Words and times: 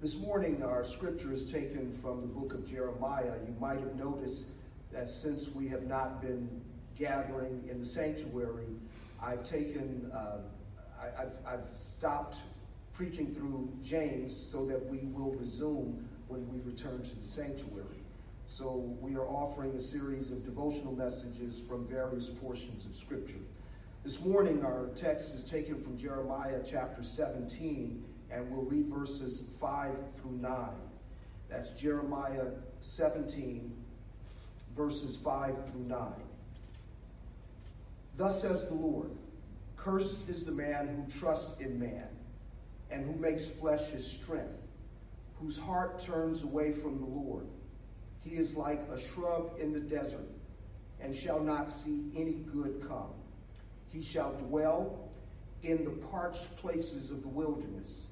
This 0.00 0.16
morning, 0.16 0.62
our 0.62 0.82
scripture 0.82 1.30
is 1.30 1.52
taken 1.52 1.92
from 1.92 2.22
the 2.22 2.26
book 2.26 2.54
of 2.54 2.66
Jeremiah. 2.66 3.34
You 3.46 3.54
might 3.60 3.80
have 3.80 3.96
noticed 3.96 4.46
that 4.90 5.06
since 5.06 5.48
we 5.54 5.68
have 5.68 5.82
not 5.82 6.22
been 6.22 6.48
gathering 6.98 7.62
in 7.68 7.80
the 7.80 7.84
sanctuary, 7.84 8.64
I've 9.22 9.44
taken, 9.44 10.10
uh, 10.14 10.38
I, 10.98 11.20
have 11.20 11.34
I've 11.46 11.78
stopped 11.78 12.38
preaching 12.94 13.34
through 13.34 13.70
James 13.84 14.34
so 14.34 14.64
that 14.64 14.82
we 14.86 15.00
will 15.12 15.32
resume 15.32 16.08
when 16.28 16.48
we 16.48 16.60
return 16.60 17.02
to 17.02 17.16
the 17.16 17.28
sanctuary. 17.28 18.00
So 18.46 18.96
we 19.02 19.16
are 19.16 19.28
offering 19.28 19.72
a 19.72 19.82
series 19.82 20.30
of 20.30 20.46
devotional 20.46 20.94
messages 20.94 21.60
from 21.68 21.86
various 21.86 22.30
portions 22.30 22.86
of 22.86 22.96
Scripture. 22.96 23.42
This 24.02 24.24
morning, 24.24 24.64
our 24.64 24.88
text 24.96 25.34
is 25.34 25.44
taken 25.44 25.78
from 25.78 25.98
Jeremiah 25.98 26.60
chapter 26.64 27.02
17, 27.02 28.02
and 28.30 28.50
we'll 28.50 28.64
read 28.64 28.86
verses 28.86 29.54
5 29.60 29.96
through 30.16 30.38
9. 30.38 30.68
That's 31.48 31.72
Jeremiah 31.72 32.46
17, 32.80 33.72
verses 34.76 35.16
5 35.16 35.54
through 35.70 35.84
9. 35.84 36.12
Thus 38.16 38.42
says 38.42 38.68
the 38.68 38.74
Lord 38.74 39.10
Cursed 39.76 40.28
is 40.28 40.44
the 40.44 40.52
man 40.52 40.88
who 40.88 41.18
trusts 41.18 41.60
in 41.60 41.78
man, 41.78 42.06
and 42.90 43.06
who 43.06 43.18
makes 43.18 43.48
flesh 43.48 43.86
his 43.88 44.06
strength, 44.06 44.68
whose 45.40 45.58
heart 45.58 45.98
turns 45.98 46.42
away 46.42 46.70
from 46.70 46.98
the 46.98 47.06
Lord. 47.06 47.46
He 48.22 48.36
is 48.36 48.56
like 48.56 48.82
a 48.92 49.00
shrub 49.00 49.52
in 49.58 49.72
the 49.72 49.80
desert, 49.80 50.28
and 51.00 51.14
shall 51.14 51.40
not 51.40 51.72
see 51.72 52.12
any 52.14 52.34
good 52.52 52.84
come. 52.86 53.14
He 53.90 54.02
shall 54.02 54.32
dwell 54.34 55.08
in 55.62 55.84
the 55.84 55.90
parched 56.08 56.56
places 56.58 57.10
of 57.10 57.22
the 57.22 57.28
wilderness, 57.28 58.04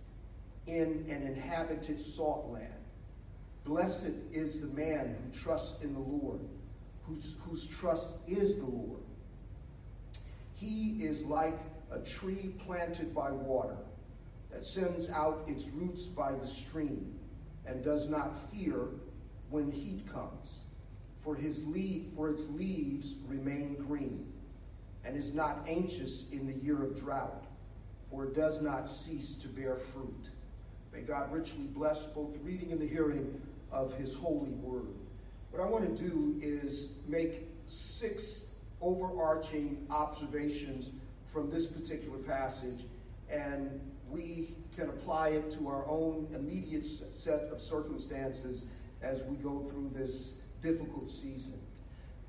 in 0.69 1.07
an 1.09 1.23
inhabited 1.23 2.01
salt 2.01 2.51
land. 2.53 2.73
Blessed 3.65 4.13
is 4.33 4.61
the 4.61 4.69
man 4.69 5.17
who 5.17 5.39
trusts 5.39 5.83
in 5.83 5.93
the 5.93 5.99
Lord, 5.99 6.41
whose, 7.07 7.35
whose 7.41 7.67
trust 7.67 8.11
is 8.29 8.57
the 8.57 8.67
Lord. 8.67 9.03
He 10.55 11.03
is 11.03 11.25
like 11.25 11.59
a 11.91 11.99
tree 12.01 12.55
planted 12.65 13.15
by 13.15 13.31
water 13.31 13.77
that 14.51 14.65
sends 14.65 15.11
out 15.11 15.45
its 15.47 15.69
roots 15.69 16.07
by 16.07 16.33
the 16.33 16.47
stream 16.47 17.19
and 17.67 17.85
does 17.85 18.09
not 18.09 18.39
fear 18.51 18.89
when 19.51 19.71
heat 19.71 20.07
comes, 20.13 20.61
for, 21.23 21.35
his 21.35 21.67
leaf, 21.67 22.03
for 22.17 22.31
its 22.31 22.49
leaves 22.51 23.15
remain 23.27 23.75
green, 23.87 24.33
and 25.05 25.17
is 25.17 25.35
not 25.35 25.65
anxious 25.67 26.31
in 26.33 26.47
the 26.47 26.65
year 26.65 26.83
of 26.83 26.99
drought, 26.99 27.47
for 28.11 28.25
it 28.25 28.35
does 28.35 28.63
not 28.63 28.89
cease 28.89 29.35
to 29.35 29.49
bear 29.49 29.77
fruit. 29.77 30.31
May 30.99 31.05
God 31.05 31.33
richly 31.33 31.67
bless 31.67 32.07
both 32.07 32.33
the 32.33 32.41
reading 32.41 32.73
and 32.73 32.81
the 32.81 32.87
hearing 32.87 33.41
of 33.71 33.95
his 33.95 34.17
holy 34.17 34.51
word. 34.51 34.97
What 35.53 35.63
I 35.63 35.67
want 35.67 35.97
to 35.97 36.09
do 36.09 36.37
is 36.43 36.99
make 37.07 37.47
six 37.69 38.47
overarching 38.81 39.87
observations 39.91 40.91
from 41.33 41.53
this 41.53 41.69
particular 41.69 42.19
passage, 42.19 42.83
and 43.31 43.81
we 44.11 44.57
can 44.75 44.89
apply 44.89 45.29
it 45.29 45.53
to 45.53 45.69
our 45.69 45.87
own 45.87 46.27
immediate 46.35 46.85
set 46.85 47.43
of 47.43 47.61
circumstances 47.61 48.65
as 49.01 49.23
we 49.23 49.37
go 49.37 49.71
through 49.71 49.93
this 49.95 50.33
difficult 50.63 51.09
season. 51.09 51.61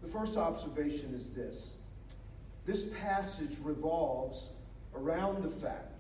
The 0.03 0.07
first 0.07 0.37
observation 0.37 1.15
is 1.15 1.31
this 1.31 1.77
this 2.67 2.83
passage 2.99 3.57
revolves 3.63 4.49
around 4.93 5.41
the 5.41 5.49
fact 5.49 5.93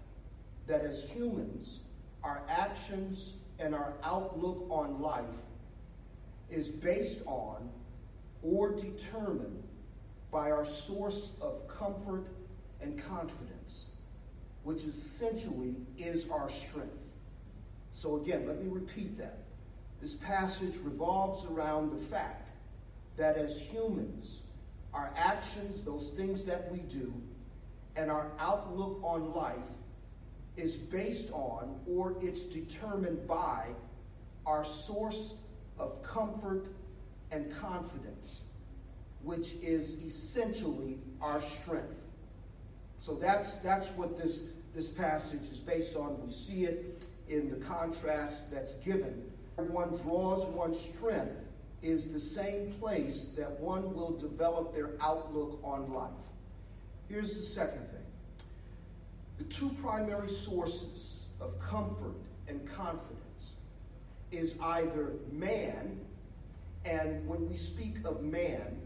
that 0.67 0.81
as 0.81 1.09
humans, 1.09 1.79
our 2.23 2.41
actions 2.49 3.33
and 3.59 3.73
our 3.75 3.93
outlook 4.03 4.65
on 4.69 5.01
life 5.01 5.23
is 6.49 6.69
based 6.69 7.21
on 7.25 7.69
or 8.41 8.71
determined 8.71 9.63
by 10.31 10.51
our 10.51 10.65
source 10.65 11.31
of 11.41 11.67
comfort 11.67 12.27
and 12.81 13.01
confidence, 13.03 13.91
which 14.63 14.83
essentially 14.83 15.75
is 15.97 16.29
our 16.29 16.49
strength. 16.49 16.93
So, 17.91 18.17
again, 18.17 18.47
let 18.47 18.61
me 18.63 18.69
repeat 18.69 19.17
that. 19.17 19.39
This 19.99 20.15
passage 20.15 20.77
revolves 20.83 21.45
around 21.45 21.91
the 21.91 21.97
fact 21.97 22.49
that 23.17 23.35
as 23.35 23.59
humans, 23.59 24.39
our 24.93 25.11
actions, 25.17 25.81
those 25.81 26.11
things 26.11 26.45
that 26.45 26.71
we 26.71 26.79
do, 26.79 27.13
and 27.97 28.09
our 28.09 28.31
outlook 28.39 28.99
on 29.03 29.33
life 29.33 29.55
is 30.59 30.75
based 30.75 31.31
on 31.31 31.79
or 31.87 32.15
it's 32.21 32.43
determined 32.43 33.27
by 33.27 33.65
our 34.45 34.63
source 34.63 35.35
of 35.77 36.01
comfort 36.03 36.67
and 37.31 37.55
confidence, 37.55 38.41
which 39.23 39.53
is 39.61 40.03
essentially 40.03 40.97
our 41.21 41.41
strength. 41.41 41.95
So 42.99 43.15
that's, 43.15 43.55
that's 43.55 43.89
what 43.91 44.17
this, 44.17 44.55
this 44.75 44.87
passage 44.89 45.43
is 45.49 45.59
based 45.59 45.95
on. 45.95 46.19
We 46.25 46.31
see 46.31 46.65
it 46.65 47.03
in 47.29 47.49
the 47.49 47.57
contrast 47.65 48.51
that's 48.51 48.75
given 48.75 49.29
one 49.67 49.89
draws 49.97 50.45
one's 50.45 50.79
strength 50.79 51.35
is 51.81 52.11
the 52.11 52.19
same 52.19 52.71
place 52.73 53.27
that 53.37 53.51
one 53.59 53.93
will 53.93 54.17
develop 54.17 54.73
their 54.73 54.91
outlook 55.01 55.59
on 55.63 55.93
life. 55.93 56.09
Here's 57.07 57.35
the 57.35 57.41
second 57.41 57.87
thing 57.89 57.98
the 59.39 59.45
two 59.45 59.69
primary 59.81 60.29
sources 60.29 61.29
of 61.39 61.57
comfort 61.59 62.15
and 62.47 62.69
confidence 62.69 63.53
is 64.31 64.59
either 64.61 65.13
man, 65.31 65.97
and 66.85 67.25
when 67.25 67.49
we 67.49 67.55
speak 67.55 67.95
of 68.05 68.21
man, 68.21 68.81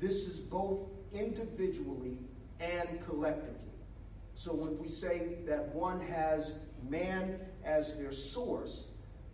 this 0.00 0.26
is 0.26 0.40
both 0.40 0.80
individually 1.12 2.18
and 2.60 3.04
collectively. 3.06 3.54
So 4.34 4.52
when 4.52 4.76
we 4.78 4.88
say 4.88 5.36
that 5.46 5.72
one 5.72 6.00
has 6.00 6.66
man 6.90 7.38
as 7.64 7.96
their 7.96 8.12
source, 8.12 8.88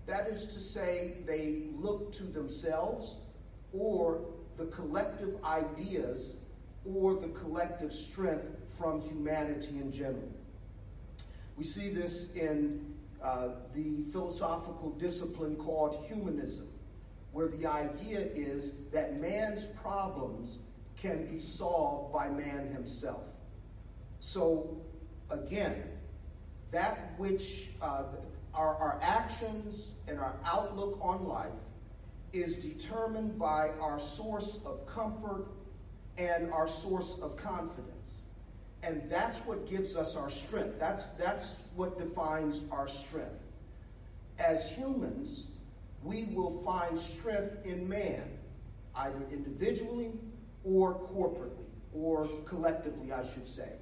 that 0.06 0.28
is 0.28 0.46
to 0.46 0.60
say, 0.60 1.16
they 1.26 1.62
look 1.74 2.12
to 2.12 2.24
themselves 2.24 3.16
or 3.72 4.20
the 4.58 4.66
collective 4.66 5.42
ideas 5.42 6.36
or 6.84 7.14
the 7.14 7.28
collective 7.28 7.94
strength 7.94 8.44
from 8.78 9.00
humanity 9.00 9.78
in 9.78 9.90
general. 9.90 10.28
We 11.60 11.66
see 11.66 11.90
this 11.90 12.32
in 12.32 12.86
uh, 13.22 13.48
the 13.74 14.04
philosophical 14.12 14.92
discipline 14.92 15.56
called 15.56 16.06
humanism, 16.08 16.66
where 17.32 17.48
the 17.48 17.66
idea 17.66 18.20
is 18.34 18.86
that 18.92 19.20
man's 19.20 19.66
problems 19.66 20.60
can 20.96 21.26
be 21.26 21.38
solved 21.38 22.14
by 22.14 22.30
man 22.30 22.68
himself. 22.72 23.24
So, 24.20 24.80
again, 25.28 25.82
that 26.70 27.12
which 27.18 27.72
uh, 27.82 28.04
our, 28.54 28.76
our 28.76 28.98
actions 29.02 29.90
and 30.08 30.18
our 30.18 30.36
outlook 30.46 30.98
on 31.02 31.28
life 31.28 31.52
is 32.32 32.56
determined 32.56 33.38
by 33.38 33.68
our 33.82 34.00
source 34.00 34.60
of 34.64 34.86
comfort 34.86 35.48
and 36.16 36.50
our 36.54 36.66
source 36.66 37.18
of 37.20 37.36
confidence. 37.36 37.99
And 38.82 39.02
that's 39.10 39.38
what 39.40 39.68
gives 39.68 39.96
us 39.96 40.16
our 40.16 40.30
strength. 40.30 40.78
That's, 40.78 41.06
that's 41.08 41.56
what 41.76 41.98
defines 41.98 42.62
our 42.72 42.88
strength. 42.88 43.28
As 44.38 44.70
humans, 44.70 45.46
we 46.02 46.28
will 46.34 46.62
find 46.64 46.98
strength 46.98 47.66
in 47.66 47.86
man, 47.88 48.22
either 48.96 49.22
individually 49.30 50.12
or 50.64 50.94
corporately, 50.94 51.66
or 51.94 52.26
collectively, 52.46 53.12
I 53.12 53.26
should 53.26 53.46
say. 53.46 53.72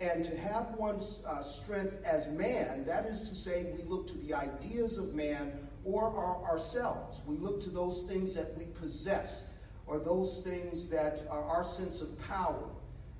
And 0.00 0.22
to 0.24 0.36
have 0.36 0.74
one's 0.74 1.24
uh, 1.26 1.42
strength 1.42 2.04
as 2.04 2.28
man, 2.28 2.84
that 2.84 3.06
is 3.06 3.28
to 3.28 3.34
say, 3.34 3.72
we 3.76 3.82
look 3.84 4.06
to 4.08 4.18
the 4.18 4.34
ideas 4.34 4.98
of 4.98 5.14
man 5.14 5.52
or 5.84 6.04
our, 6.04 6.50
ourselves. 6.52 7.20
We 7.26 7.36
look 7.36 7.62
to 7.62 7.70
those 7.70 8.02
things 8.02 8.34
that 8.34 8.56
we 8.56 8.66
possess 8.66 9.46
or 9.86 9.98
those 9.98 10.40
things 10.44 10.88
that 10.88 11.22
are 11.30 11.42
our 11.44 11.64
sense 11.64 12.02
of 12.02 12.20
power 12.28 12.62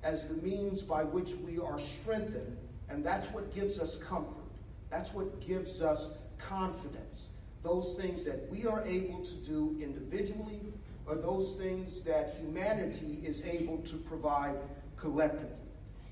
as 0.07 0.29
the 0.29 0.35
means 0.35 0.83
by 0.83 1.03
which 1.03 1.35
we 1.45 1.59
are 1.59 1.79
strengthened. 1.79 2.57
And 2.89 3.05
that's 3.05 3.27
what 3.29 3.53
gives 3.53 3.81
us 3.81 3.97
comfort. 3.97 4.45
That's 4.89 5.13
what 5.13 5.41
gives 5.41 5.83
us 5.83 6.19
confidence. 6.39 7.31
Those 7.65 7.97
things 8.01 8.25
that 8.25 8.49
we 8.49 8.67
are 8.67 8.85
able 8.87 9.25
to 9.25 9.35
do 9.35 9.77
individually 9.83 10.61
or 11.07 11.17
those 11.17 11.57
things 11.57 12.03
that 12.03 12.37
humanity 12.39 13.21
is 13.25 13.45
able 13.45 13.79
to 13.79 13.97
provide 13.97 14.55
collectively. 14.97 15.51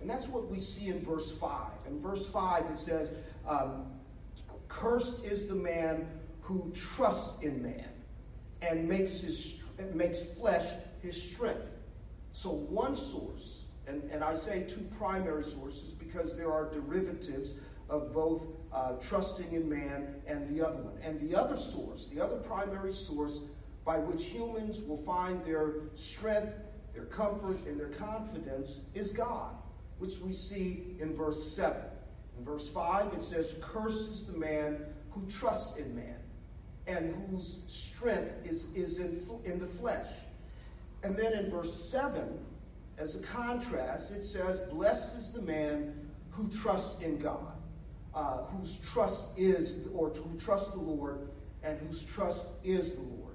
And 0.00 0.10
that's 0.10 0.26
what 0.26 0.48
we 0.48 0.58
see 0.58 0.88
in 0.88 1.00
verse 1.00 1.30
5. 1.30 1.50
In 1.86 2.00
verse 2.00 2.26
5, 2.26 2.64
it 2.72 2.78
says, 2.78 3.12
um, 3.48 3.86
Cursed 4.66 5.24
is 5.24 5.46
the 5.46 5.54
man 5.54 6.08
who 6.40 6.72
trusts 6.74 7.40
in 7.42 7.62
man 7.62 7.88
and 8.60 8.88
makes, 8.88 9.20
his, 9.20 9.62
makes 9.94 10.24
flesh 10.24 10.66
his 11.00 11.30
strength. 11.30 11.70
So, 12.32 12.50
one 12.50 12.96
source, 12.96 13.63
and, 13.86 14.02
and 14.10 14.24
I 14.24 14.34
say 14.34 14.64
two 14.64 14.86
primary 14.98 15.44
sources 15.44 15.90
because 15.92 16.36
there 16.36 16.52
are 16.52 16.70
derivatives 16.72 17.54
of 17.88 18.12
both 18.12 18.46
uh, 18.72 18.92
trusting 18.94 19.52
in 19.52 19.68
man 19.68 20.14
and 20.26 20.48
the 20.54 20.66
other 20.66 20.76
one. 20.76 20.94
And 21.02 21.20
the 21.20 21.36
other 21.38 21.56
source, 21.56 22.06
the 22.06 22.22
other 22.22 22.36
primary 22.36 22.92
source 22.92 23.40
by 23.84 23.98
which 23.98 24.24
humans 24.24 24.80
will 24.80 24.96
find 24.96 25.44
their 25.44 25.74
strength, 25.94 26.54
their 26.94 27.04
comfort, 27.04 27.58
and 27.66 27.78
their 27.78 27.88
confidence 27.88 28.80
is 28.94 29.12
God, 29.12 29.54
which 29.98 30.18
we 30.18 30.32
see 30.32 30.96
in 31.00 31.14
verse 31.14 31.54
7. 31.54 31.76
In 32.38 32.44
verse 32.44 32.68
5, 32.68 33.12
it 33.12 33.24
says, 33.24 33.58
Curses 33.60 34.24
the 34.24 34.38
man 34.38 34.78
who 35.10 35.26
trusts 35.26 35.76
in 35.76 35.94
man 35.94 36.16
and 36.86 37.14
whose 37.14 37.64
strength 37.68 38.32
is, 38.44 38.72
is 38.74 38.98
in, 38.98 39.26
in 39.44 39.58
the 39.58 39.66
flesh. 39.66 40.08
And 41.02 41.16
then 41.16 41.32
in 41.34 41.50
verse 41.50 41.74
7, 41.90 42.38
as 42.98 43.16
a 43.16 43.20
contrast, 43.20 44.10
it 44.12 44.24
says, 44.24 44.60
Blessed 44.70 45.18
is 45.18 45.30
the 45.32 45.42
man 45.42 46.10
who 46.30 46.48
trusts 46.48 47.02
in 47.02 47.18
God, 47.18 47.52
uh, 48.14 48.44
whose 48.44 48.78
trust 48.78 49.30
is, 49.36 49.88
or 49.92 50.10
who 50.10 50.38
trusts 50.38 50.72
the 50.72 50.80
Lord, 50.80 51.28
and 51.62 51.78
whose 51.80 52.02
trust 52.02 52.46
is 52.62 52.92
the 52.92 53.00
Lord. 53.00 53.34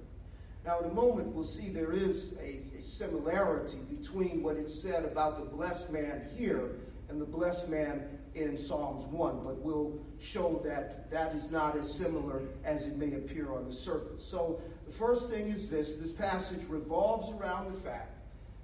Now, 0.64 0.80
in 0.80 0.90
a 0.90 0.94
moment, 0.94 1.34
we'll 1.34 1.44
see 1.44 1.70
there 1.70 1.92
is 1.92 2.38
a, 2.38 2.60
a 2.78 2.82
similarity 2.82 3.78
between 3.90 4.42
what 4.42 4.56
it 4.56 4.68
said 4.68 5.04
about 5.04 5.38
the 5.38 5.44
blessed 5.44 5.90
man 5.90 6.28
here 6.36 6.72
and 7.08 7.20
the 7.20 7.24
blessed 7.26 7.68
man 7.68 8.18
in 8.34 8.56
Psalms 8.56 9.04
1, 9.06 9.42
but 9.42 9.58
we'll 9.58 9.98
show 10.20 10.60
that 10.64 11.10
that 11.10 11.34
is 11.34 11.50
not 11.50 11.76
as 11.76 11.92
similar 11.92 12.42
as 12.64 12.86
it 12.86 12.96
may 12.96 13.14
appear 13.14 13.52
on 13.52 13.64
the 13.64 13.72
surface. 13.72 14.24
So, 14.24 14.60
the 14.86 14.92
first 14.92 15.30
thing 15.30 15.48
is 15.48 15.70
this 15.70 15.96
this 15.96 16.12
passage 16.12 16.60
revolves 16.68 17.30
around 17.30 17.68
the 17.68 17.78
fact 17.78 18.09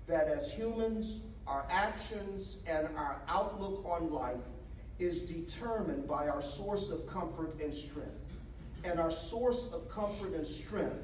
that 0.06 0.29
as 0.29 0.53
humans, 0.53 1.20
our 1.47 1.64
actions 1.70 2.56
and 2.67 2.88
our 2.97 3.20
outlook 3.29 3.85
on 3.85 4.11
life 4.12 4.37
is 4.99 5.23
determined 5.23 6.06
by 6.08 6.29
our 6.29 6.43
source 6.43 6.91
of 6.91 7.06
comfort 7.06 7.61
and 7.61 7.75
strength. 7.75 8.11
And 8.85 9.00
our 9.00 9.11
source 9.11 9.69
of 9.73 9.91
comfort 9.91 10.32
and 10.32 10.47
strength 10.47 10.97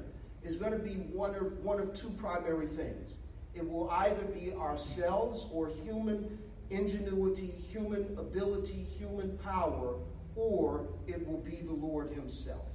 is 0.43 0.55
going 0.55 0.71
to 0.71 0.79
be 0.79 0.95
one 1.13 1.35
of, 1.35 1.59
one 1.59 1.79
of 1.79 1.93
two 1.93 2.09
primary 2.11 2.67
things. 2.67 3.13
It 3.53 3.69
will 3.69 3.89
either 3.91 4.23
be 4.25 4.53
ourselves 4.53 5.47
or 5.51 5.69
human 5.83 6.37
ingenuity, 6.69 7.47
human 7.47 8.17
ability, 8.17 8.85
human 8.97 9.37
power, 9.39 9.95
or 10.35 10.87
it 11.07 11.25
will 11.27 11.39
be 11.39 11.57
the 11.57 11.73
Lord 11.73 12.09
Himself. 12.09 12.65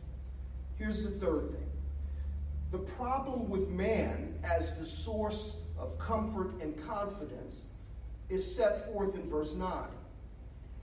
Here's 0.77 1.03
the 1.03 1.11
third 1.11 1.51
thing 1.51 1.65
the 2.71 2.79
problem 2.79 3.49
with 3.49 3.69
man 3.71 4.39
as 4.45 4.79
the 4.79 4.85
source 4.85 5.57
of 5.79 5.99
comfort 5.99 6.61
and 6.61 6.77
confidence 6.87 7.65
is 8.29 8.57
set 8.57 8.93
forth 8.93 9.15
in 9.15 9.29
verse 9.29 9.55
9. 9.55 9.71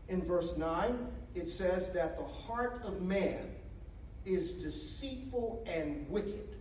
In 0.08 0.22
verse 0.24 0.58
9, 0.58 1.08
it 1.34 1.48
says 1.50 1.92
that 1.92 2.18
the 2.18 2.24
heart 2.24 2.82
of 2.84 3.02
man 3.02 3.52
is 4.26 4.54
deceitful 4.54 5.64
and 5.68 6.10
wicked. 6.10 6.56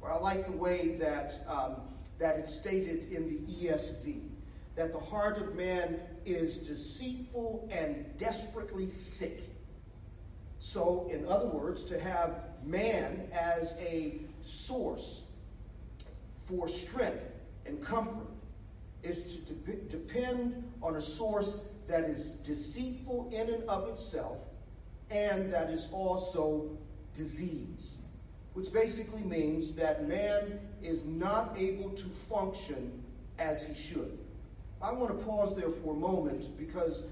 Well, 0.00 0.12
I 0.12 0.18
like 0.18 0.46
the 0.46 0.52
way 0.52 0.96
that, 1.00 1.34
um, 1.46 1.76
that 2.18 2.38
it's 2.38 2.54
stated 2.54 3.12
in 3.12 3.28
the 3.28 3.52
ESV 3.52 4.30
that 4.76 4.92
the 4.92 5.00
heart 5.00 5.36
of 5.36 5.54
man 5.54 6.00
is 6.24 6.58
deceitful 6.58 7.68
and 7.70 8.06
desperately 8.18 8.88
sick. 8.88 9.42
So, 10.58 11.08
in 11.12 11.26
other 11.26 11.48
words, 11.48 11.84
to 11.84 12.00
have 12.00 12.44
man 12.64 13.28
as 13.32 13.76
a 13.78 14.20
source 14.42 15.24
for 16.46 16.68
strength 16.68 17.20
and 17.66 17.82
comfort 17.82 18.26
is 19.02 19.36
to 19.46 19.52
de- 19.52 19.76
depend 19.88 20.70
on 20.82 20.96
a 20.96 21.00
source 21.00 21.58
that 21.88 22.04
is 22.04 22.36
deceitful 22.46 23.30
in 23.32 23.52
and 23.52 23.64
of 23.68 23.88
itself 23.88 24.38
and 25.10 25.52
that 25.52 25.70
is 25.70 25.88
also 25.92 26.70
disease, 27.14 27.96
which 28.54 28.72
basically 28.72 29.22
means 29.22 29.74
that 29.74 30.06
man 30.06 30.60
is 30.82 31.04
not 31.04 31.54
able 31.58 31.90
to 31.90 32.06
function 32.06 33.02
as 33.38 33.64
he 33.64 33.74
should. 33.74 34.18
I 34.80 34.92
want 34.92 35.18
to 35.18 35.24
pause 35.24 35.56
there 35.56 35.70
for 35.70 35.94
a 35.94 35.98
moment 35.98 36.56
because 36.56 37.04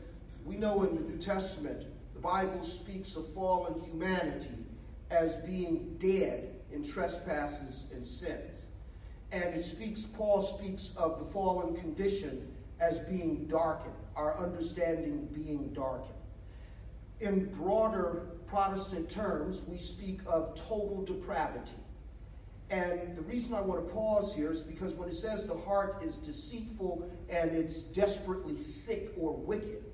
we 0.44 0.56
know 0.56 0.84
in 0.84 0.94
the 0.94 1.02
New 1.02 1.18
Testament 1.18 1.84
the 2.14 2.20
Bible 2.20 2.62
speaks 2.62 3.16
of 3.16 3.26
fallen 3.34 3.80
humanity 3.80 4.64
as 5.10 5.36
being 5.36 5.96
dead 5.98 6.54
in 6.72 6.84
trespasses 6.84 7.86
and 7.92 8.06
sins. 8.06 8.57
And 9.30 9.54
it 9.54 9.62
speaks, 9.62 10.02
Paul 10.02 10.42
speaks 10.42 10.94
of 10.96 11.19
the 11.19 11.25
fallen 11.25 11.76
condition 11.76 12.54
as 12.80 12.98
being 13.00 13.46
darkened, 13.46 13.94
our 14.16 14.38
understanding 14.38 15.28
being 15.32 15.72
darkened. 15.75 16.14
In 17.20 17.46
broader 17.46 18.28
Protestant 18.46 19.10
terms, 19.10 19.62
we 19.66 19.76
speak 19.76 20.20
of 20.26 20.54
total 20.54 21.04
depravity. 21.04 21.72
And 22.70 23.16
the 23.16 23.22
reason 23.22 23.54
I 23.54 23.60
want 23.60 23.86
to 23.86 23.92
pause 23.92 24.34
here 24.34 24.52
is 24.52 24.60
because 24.60 24.92
when 24.94 25.08
it 25.08 25.14
says 25.14 25.46
the 25.46 25.56
heart 25.56 26.02
is 26.02 26.16
deceitful 26.16 27.10
and 27.30 27.50
it's 27.50 27.82
desperately 27.82 28.56
sick 28.56 29.10
or 29.19 29.34
wicked, 29.34 29.84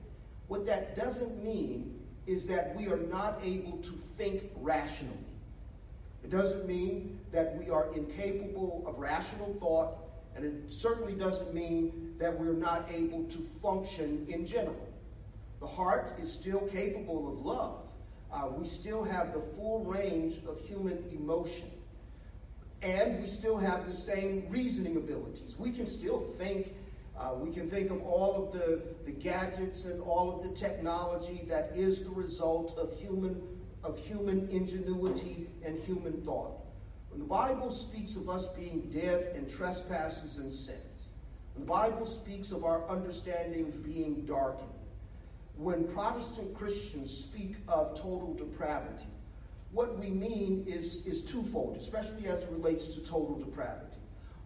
what 0.48 0.66
that 0.66 0.96
doesn't 0.96 1.42
mean 1.42 2.00
is 2.26 2.46
that 2.46 2.75
we 2.76 2.88
are 2.88 2.96
not 2.96 3.38
able 3.42 3.78
to 3.78 3.90
think 4.16 4.42
rationally. 4.56 5.14
It 6.24 6.30
doesn't 6.30 6.66
mean 6.66 7.20
that 7.30 7.56
we 7.56 7.70
are 7.70 7.92
incapable 7.94 8.82
of 8.86 8.98
rational 8.98 9.54
thought, 9.60 9.98
and 10.34 10.44
it 10.44 10.72
certainly 10.72 11.14
doesn't 11.14 11.54
mean 11.54 12.14
that 12.18 12.36
we're 12.36 12.54
not 12.54 12.90
able 12.92 13.24
to 13.24 13.38
function 13.62 14.26
in 14.28 14.46
general. 14.46 14.88
The 15.60 15.66
heart 15.66 16.12
is 16.20 16.32
still 16.32 16.60
capable 16.68 17.28
of 17.28 17.44
love. 17.44 17.90
Uh, 18.32 18.48
we 18.48 18.66
still 18.66 19.04
have 19.04 19.32
the 19.32 19.40
full 19.40 19.84
range 19.84 20.40
of 20.48 20.60
human 20.66 21.04
emotion 21.12 21.70
and 22.84 23.18
we 23.20 23.26
still 23.26 23.56
have 23.56 23.86
the 23.86 23.92
same 23.92 24.44
reasoning 24.50 24.96
abilities. 24.96 25.56
We 25.58 25.72
can 25.72 25.86
still 25.86 26.18
think. 26.38 26.74
Uh, 27.18 27.30
we 27.36 27.50
can 27.52 27.70
think 27.70 27.90
of 27.90 28.02
all 28.02 28.34
of 28.34 28.52
the, 28.52 28.82
the 29.06 29.12
gadgets 29.12 29.84
and 29.84 30.02
all 30.02 30.36
of 30.36 30.42
the 30.42 30.54
technology 30.54 31.44
that 31.48 31.70
is 31.74 32.02
the 32.02 32.10
result 32.10 32.76
of 32.76 32.92
human, 32.98 33.40
of 33.84 33.98
human 33.98 34.48
ingenuity 34.48 35.46
and 35.64 35.78
human 35.78 36.20
thought. 36.22 36.52
When 37.10 37.20
the 37.20 37.26
Bible 37.26 37.70
speaks 37.70 38.16
of 38.16 38.28
us 38.28 38.46
being 38.46 38.90
dead 38.90 39.36
in 39.36 39.48
trespasses 39.48 40.38
and 40.38 40.52
sins, 40.52 40.81
when 41.54 41.66
the 41.66 41.70
Bible 41.70 42.06
speaks 42.06 42.50
of 42.50 42.64
our 42.64 42.88
understanding 42.88 43.70
being 43.84 44.25
darkened, 44.25 44.69
when 45.56 45.86
Protestant 45.86 46.56
Christians 46.56 47.16
speak 47.16 47.56
of 47.69 47.94
total 47.94 48.34
depravity, 48.34 49.06
what 49.70 49.96
we 49.98 50.08
mean 50.08 50.64
is, 50.67 51.06
is 51.06 51.24
twofold, 51.24 51.76
especially 51.76 52.26
as 52.26 52.43
it 52.43 52.48
relates 52.50 52.94
to 52.94 53.00
total 53.00 53.38
depravity. 53.38 53.98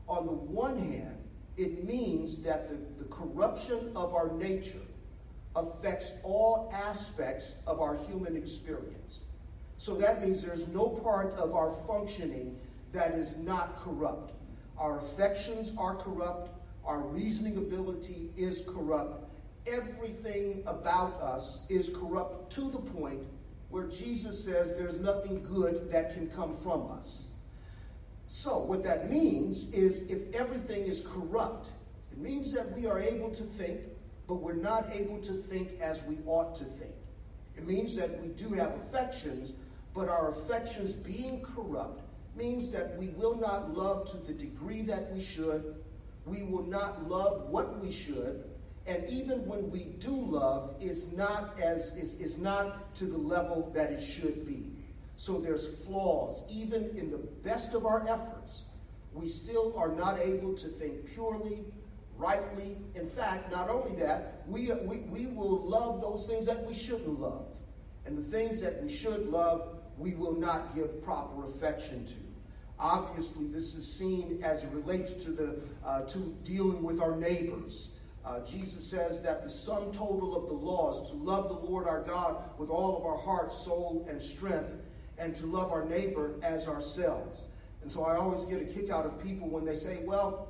On 0.09 0.26
the 0.26 0.33
one 0.33 0.78
hand, 0.78 1.16
it 1.57 1.85
means 1.85 2.38
that 2.42 2.68
the, 2.68 3.02
the 3.02 3.09
corruption 3.11 3.92
of 3.95 4.14
our 4.14 4.30
nature 4.33 4.78
affects 5.57 6.12
all 6.23 6.71
aspects 6.75 7.54
of 7.66 7.80
our 7.80 7.97
human 7.97 8.37
experience. 8.37 8.98
So 9.78 9.94
that 9.97 10.23
means 10.23 10.42
there's 10.42 10.68
no 10.68 10.88
part 10.88 11.32
of 11.35 11.54
our 11.54 11.70
functioning 11.70 12.58
that 12.92 13.12
is 13.12 13.37
not 13.38 13.76
corrupt. 13.82 14.32
Our 14.76 14.99
affections 14.99 15.73
are 15.78 15.94
corrupt, 15.94 16.50
our 16.85 16.99
reasoning 16.99 17.56
ability 17.56 18.30
is 18.37 18.64
corrupt, 18.66 19.25
everything 19.66 20.62
about 20.66 21.14
us 21.20 21.66
is 21.68 21.90
corrupt 21.90 22.52
to 22.52 22.70
the 22.70 22.78
point 22.78 23.23
where 23.70 23.85
Jesus 23.85 24.42
says 24.42 24.75
there's 24.75 24.99
nothing 24.99 25.42
good 25.44 25.90
that 25.90 26.12
can 26.12 26.28
come 26.30 26.56
from 26.56 26.90
us. 26.90 27.26
So, 28.28 28.58
what 28.58 28.82
that 28.85 29.11
means 29.11 29.73
is 29.73 30.11
if 30.11 30.35
everything 30.35 30.82
is 30.82 31.02
corrupt, 31.02 31.70
it 32.12 32.18
means 32.18 32.52
that 32.52 32.73
we 32.76 32.87
are 32.87 32.99
able 32.99 33.30
to 33.30 33.42
think, 33.42 33.80
but 34.26 34.37
we're 34.37 34.54
not 34.54 34.92
able 34.92 35.20
to 35.20 35.32
think 35.32 35.80
as 35.80 36.02
we 36.04 36.18
ought 36.26 36.54
to 36.56 36.64
think. 36.64 36.92
It 37.56 37.66
means 37.66 37.97
that 37.97 38.23
we 38.23 38.28
do 38.28 38.49
have 38.54 38.75
affections, 38.75 39.52
but 39.99 40.09
our 40.09 40.28
affections 40.31 40.93
being 40.93 41.43
corrupt 41.43 42.02
means 42.37 42.71
that 42.71 42.97
we 42.99 43.09
will 43.09 43.37
not 43.37 43.76
love 43.76 44.09
to 44.09 44.17
the 44.17 44.33
degree 44.33 44.83
that 44.83 45.12
we 45.12 45.21
should. 45.21 45.75
We 46.25 46.45
will 46.45 46.62
not 46.62 47.09
love 47.09 47.49
what 47.49 47.81
we 47.81 47.90
should. 47.90 48.45
And 48.87 49.05
even 49.11 49.45
when 49.45 49.73
we 49.73 49.81
do 49.99 50.12
love, 50.12 50.76
is 50.81 51.12
not 51.14 51.61
as 51.61 51.97
is, 51.97 52.14
is 52.21 52.38
not 52.38 52.95
to 52.95 53.07
the 53.07 53.19
level 53.19 53.73
that 53.75 53.90
it 53.90 54.00
should 54.00 54.47
be. 54.47 54.71
So 55.17 55.40
there's 55.40 55.67
flaws. 55.85 56.45
Even 56.49 56.97
in 56.97 57.11
the 57.11 57.19
best 57.19 57.75
of 57.75 57.85
our 57.85 58.07
efforts, 58.09 58.62
we 59.12 59.26
still 59.26 59.76
are 59.76 59.90
not 59.90 60.21
able 60.21 60.55
to 60.55 60.69
think 60.69 61.12
purely, 61.12 61.64
rightly. 62.17 62.76
In 62.95 63.11
fact, 63.11 63.50
not 63.50 63.69
only 63.69 63.97
that, 63.97 64.45
we, 64.47 64.71
we, 64.85 64.99
we 65.11 65.26
will 65.26 65.59
love 65.59 66.00
those 66.00 66.28
things 66.28 66.47
that 66.47 66.64
we 66.64 66.75
shouldn't 66.75 67.19
love. 67.19 67.47
And 68.07 68.17
the 68.17 68.23
things 68.23 68.62
that 68.62 68.83
we 68.83 68.88
should 68.88 69.26
love, 69.26 69.77
we 69.99 70.14
will 70.14 70.35
not 70.35 70.75
give 70.75 71.02
proper 71.02 71.45
affection 71.45 72.07
to. 72.07 72.14
Obviously, 72.78 73.47
this 73.49 73.75
is 73.75 73.90
seen 73.90 74.40
as 74.43 74.62
it 74.62 74.71
relates 74.73 75.12
to 75.25 75.31
the 75.31 75.59
uh, 75.85 76.02
to 76.02 76.19
dealing 76.45 76.83
with 76.83 77.00
our 77.00 77.17
neighbors. 77.17 77.88
Uh, 78.25 78.40
Jesus 78.40 78.87
says 78.87 79.21
that 79.23 79.43
the 79.43 79.50
sum 79.50 79.90
total 79.90 80.37
of 80.37 80.49
the 80.49 80.55
law 80.55 80.93
is 80.93 81.11
to 81.11 81.17
love 81.17 81.49
the 81.49 81.67
Lord 81.67 81.88
our 81.88 82.02
God 82.02 82.37
with 82.59 82.71
all 82.71 82.97
of 82.97 83.05
our 83.05 83.17
heart, 83.17 83.52
soul, 83.52 84.07
and 84.09 84.21
strength, 84.21 84.71
and 85.19 85.35
to 85.37 85.47
love 85.47 85.73
our 85.73 85.85
neighbor 85.85 86.35
as 86.43 86.69
ourselves. 86.69 87.47
And 87.83 87.90
so 87.90 88.05
I 88.05 88.17
always 88.17 88.45
get 88.45 88.61
a 88.61 88.64
kick 88.64 88.90
out 88.90 89.07
of 89.07 89.23
people 89.23 89.49
when 89.49 89.64
they 89.64 89.75
say, 89.75 90.00
well, 90.05 90.49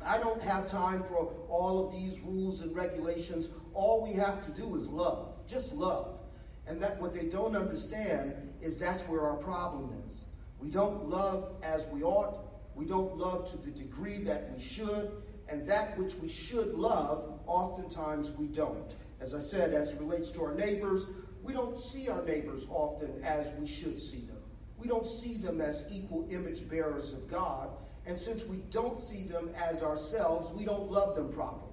I 0.00 0.18
don't 0.18 0.40
have 0.42 0.68
time 0.68 1.02
for 1.02 1.34
all 1.48 1.86
of 1.86 1.92
these 1.92 2.20
rules 2.20 2.60
and 2.60 2.74
regulations. 2.74 3.48
All 3.74 4.06
we 4.06 4.12
have 4.12 4.44
to 4.46 4.52
do 4.52 4.76
is 4.76 4.88
love, 4.88 5.34
just 5.48 5.74
love. 5.74 6.20
And 6.66 6.80
that 6.82 7.00
what 7.00 7.14
they 7.14 7.24
don't 7.24 7.56
understand 7.56 8.34
is 8.60 8.78
that's 8.78 9.02
where 9.02 9.22
our 9.22 9.36
problem 9.36 9.90
is. 10.06 10.24
We 10.58 10.70
don't 10.70 11.08
love 11.08 11.52
as 11.62 11.86
we 11.86 12.02
ought. 12.02 12.40
We 12.74 12.84
don't 12.84 13.16
love 13.16 13.50
to 13.50 13.56
the 13.58 13.70
degree 13.70 14.18
that 14.24 14.50
we 14.52 14.60
should. 14.60 15.10
And 15.48 15.66
that 15.68 15.96
which 15.98 16.14
we 16.16 16.28
should 16.28 16.74
love, 16.74 17.40
oftentimes 17.46 18.32
we 18.32 18.46
don't. 18.48 18.94
As 19.20 19.34
I 19.34 19.40
said, 19.40 19.72
as 19.74 19.90
it 19.90 20.00
relates 20.00 20.30
to 20.32 20.44
our 20.44 20.54
neighbors, 20.54 21.06
we 21.42 21.52
don't 21.52 21.78
see 21.78 22.08
our 22.08 22.22
neighbors 22.24 22.66
often 22.68 23.22
as 23.24 23.50
we 23.58 23.66
should 23.66 24.00
see 24.00 24.20
them. 24.20 24.36
We 24.78 24.86
don't 24.86 25.06
see 25.06 25.34
them 25.34 25.60
as 25.60 25.84
equal 25.90 26.28
image 26.30 26.68
bearers 26.68 27.12
of 27.12 27.28
God. 27.28 27.70
And 28.06 28.18
since 28.18 28.44
we 28.44 28.58
don't 28.70 29.00
see 29.00 29.22
them 29.22 29.50
as 29.56 29.82
ourselves, 29.82 30.50
we 30.50 30.64
don't 30.64 30.90
love 30.90 31.16
them 31.16 31.32
properly. 31.32 31.67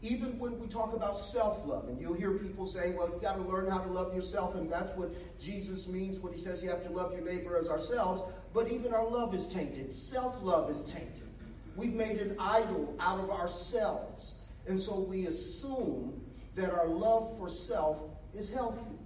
Even 0.00 0.38
when 0.38 0.60
we 0.60 0.68
talk 0.68 0.94
about 0.94 1.18
self 1.18 1.66
love, 1.66 1.88
and 1.88 2.00
you'll 2.00 2.14
hear 2.14 2.32
people 2.32 2.66
say, 2.66 2.92
well, 2.96 3.08
you 3.08 3.20
got 3.20 3.34
to 3.34 3.42
learn 3.42 3.68
how 3.68 3.78
to 3.78 3.90
love 3.90 4.14
yourself, 4.14 4.54
and 4.54 4.70
that's 4.70 4.92
what 4.92 5.10
Jesus 5.40 5.88
means 5.88 6.20
when 6.20 6.32
he 6.32 6.38
says 6.38 6.62
you 6.62 6.70
have 6.70 6.84
to 6.84 6.90
love 6.90 7.12
your 7.12 7.22
neighbor 7.22 7.56
as 7.56 7.68
ourselves. 7.68 8.22
But 8.54 8.70
even 8.70 8.94
our 8.94 9.08
love 9.08 9.34
is 9.34 9.48
tainted. 9.48 9.92
Self 9.92 10.40
love 10.42 10.70
is 10.70 10.84
tainted. 10.84 11.28
We've 11.76 11.94
made 11.94 12.18
an 12.18 12.36
idol 12.38 12.94
out 13.00 13.18
of 13.18 13.30
ourselves. 13.30 14.34
And 14.68 14.78
so 14.78 15.00
we 15.00 15.26
assume 15.26 16.20
that 16.54 16.70
our 16.72 16.86
love 16.86 17.36
for 17.38 17.48
self 17.48 17.98
is 18.34 18.52
healthy. 18.52 18.98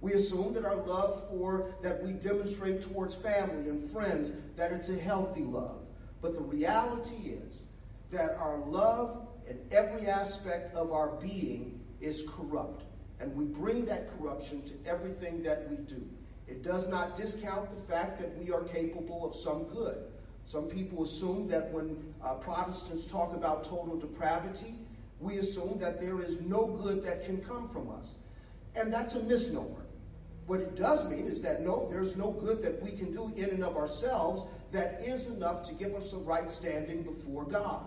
We 0.00 0.12
assume 0.12 0.52
that 0.54 0.64
our 0.64 0.76
love 0.76 1.28
for 1.28 1.74
that 1.82 2.02
we 2.02 2.12
demonstrate 2.12 2.82
towards 2.82 3.14
family 3.14 3.68
and 3.68 3.90
friends 3.90 4.32
that 4.56 4.72
it's 4.72 4.88
a 4.88 4.96
healthy 4.96 5.42
love. 5.42 5.78
But 6.20 6.34
the 6.34 6.40
reality 6.40 7.30
is 7.30 7.62
that 8.10 8.36
our 8.38 8.58
love 8.58 9.26
in 9.48 9.58
every 9.70 10.06
aspect 10.06 10.74
of 10.74 10.92
our 10.92 11.08
being 11.20 11.80
is 12.00 12.24
corrupt. 12.28 12.84
And 13.20 13.34
we 13.36 13.44
bring 13.44 13.84
that 13.86 14.16
corruption 14.18 14.62
to 14.62 14.72
everything 14.86 15.42
that 15.42 15.68
we 15.70 15.76
do. 15.76 16.02
It 16.46 16.62
does 16.62 16.88
not 16.88 17.16
discount 17.16 17.70
the 17.70 17.82
fact 17.92 18.18
that 18.20 18.36
we 18.36 18.52
are 18.52 18.62
capable 18.62 19.24
of 19.24 19.34
some 19.34 19.64
good. 19.64 19.96
Some 20.46 20.64
people 20.64 21.04
assume 21.04 21.48
that 21.48 21.70
when 21.72 21.96
uh, 22.22 22.34
Protestants 22.34 23.06
talk 23.06 23.34
about 23.34 23.64
total 23.64 23.96
depravity, 23.96 24.74
we 25.20 25.38
assume 25.38 25.78
that 25.78 26.00
there 26.00 26.20
is 26.20 26.40
no 26.42 26.66
good 26.66 27.02
that 27.04 27.24
can 27.24 27.38
come 27.38 27.68
from 27.68 27.90
us. 27.90 28.16
And 28.76 28.92
that's 28.92 29.14
a 29.14 29.20
misnomer. 29.20 29.86
What 30.46 30.60
it 30.60 30.76
does 30.76 31.08
mean 31.08 31.26
is 31.26 31.40
that 31.42 31.62
no, 31.62 31.88
there's 31.90 32.16
no 32.16 32.30
good 32.30 32.62
that 32.62 32.82
we 32.82 32.90
can 32.90 33.12
do 33.12 33.32
in 33.36 33.48
and 33.50 33.64
of 33.64 33.76
ourselves 33.76 34.44
that 34.72 35.00
is 35.02 35.28
enough 35.28 35.66
to 35.68 35.74
give 35.74 35.94
us 35.94 36.12
a 36.12 36.18
right 36.18 36.50
standing 36.50 37.02
before 37.02 37.44
God. 37.44 37.86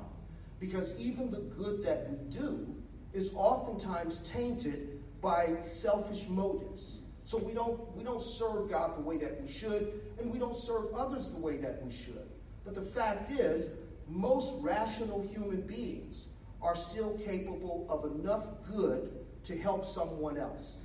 Because 0.60 0.98
even 0.98 1.30
the 1.30 1.42
good 1.42 1.84
that 1.84 2.10
we 2.10 2.18
do 2.30 2.76
is 3.14 3.32
oftentimes 3.36 4.20
tainted 4.20 5.00
by 5.22 5.56
selfish 5.62 6.28
motives. 6.30 7.00
So 7.26 7.38
we 7.38 7.54
don't, 7.54 7.96
we 7.96 8.04
don't 8.04 8.22
serve 8.22 8.70
God 8.70 8.96
the 8.96 9.02
way 9.02 9.18
that 9.18 9.42
we 9.42 9.50
should, 9.50 10.02
and 10.20 10.32
we 10.32 10.40
don't 10.40 10.56
serve 10.56 10.94
others 10.94 11.30
the 11.30 11.40
way 11.40 11.58
that 11.58 11.84
we 11.84 11.92
should. 11.92 12.28
But 12.64 12.76
the 12.76 12.82
fact 12.82 13.32
is, 13.32 13.70
most 14.08 14.56
rational 14.62 15.28
human 15.34 15.62
beings 15.62 16.26
are 16.62 16.76
still 16.76 17.18
capable 17.26 17.86
of 17.90 18.20
enough 18.20 18.46
good 18.74 19.12
to 19.44 19.58
help 19.58 19.86
someone 19.86 20.38
else. 20.38 20.78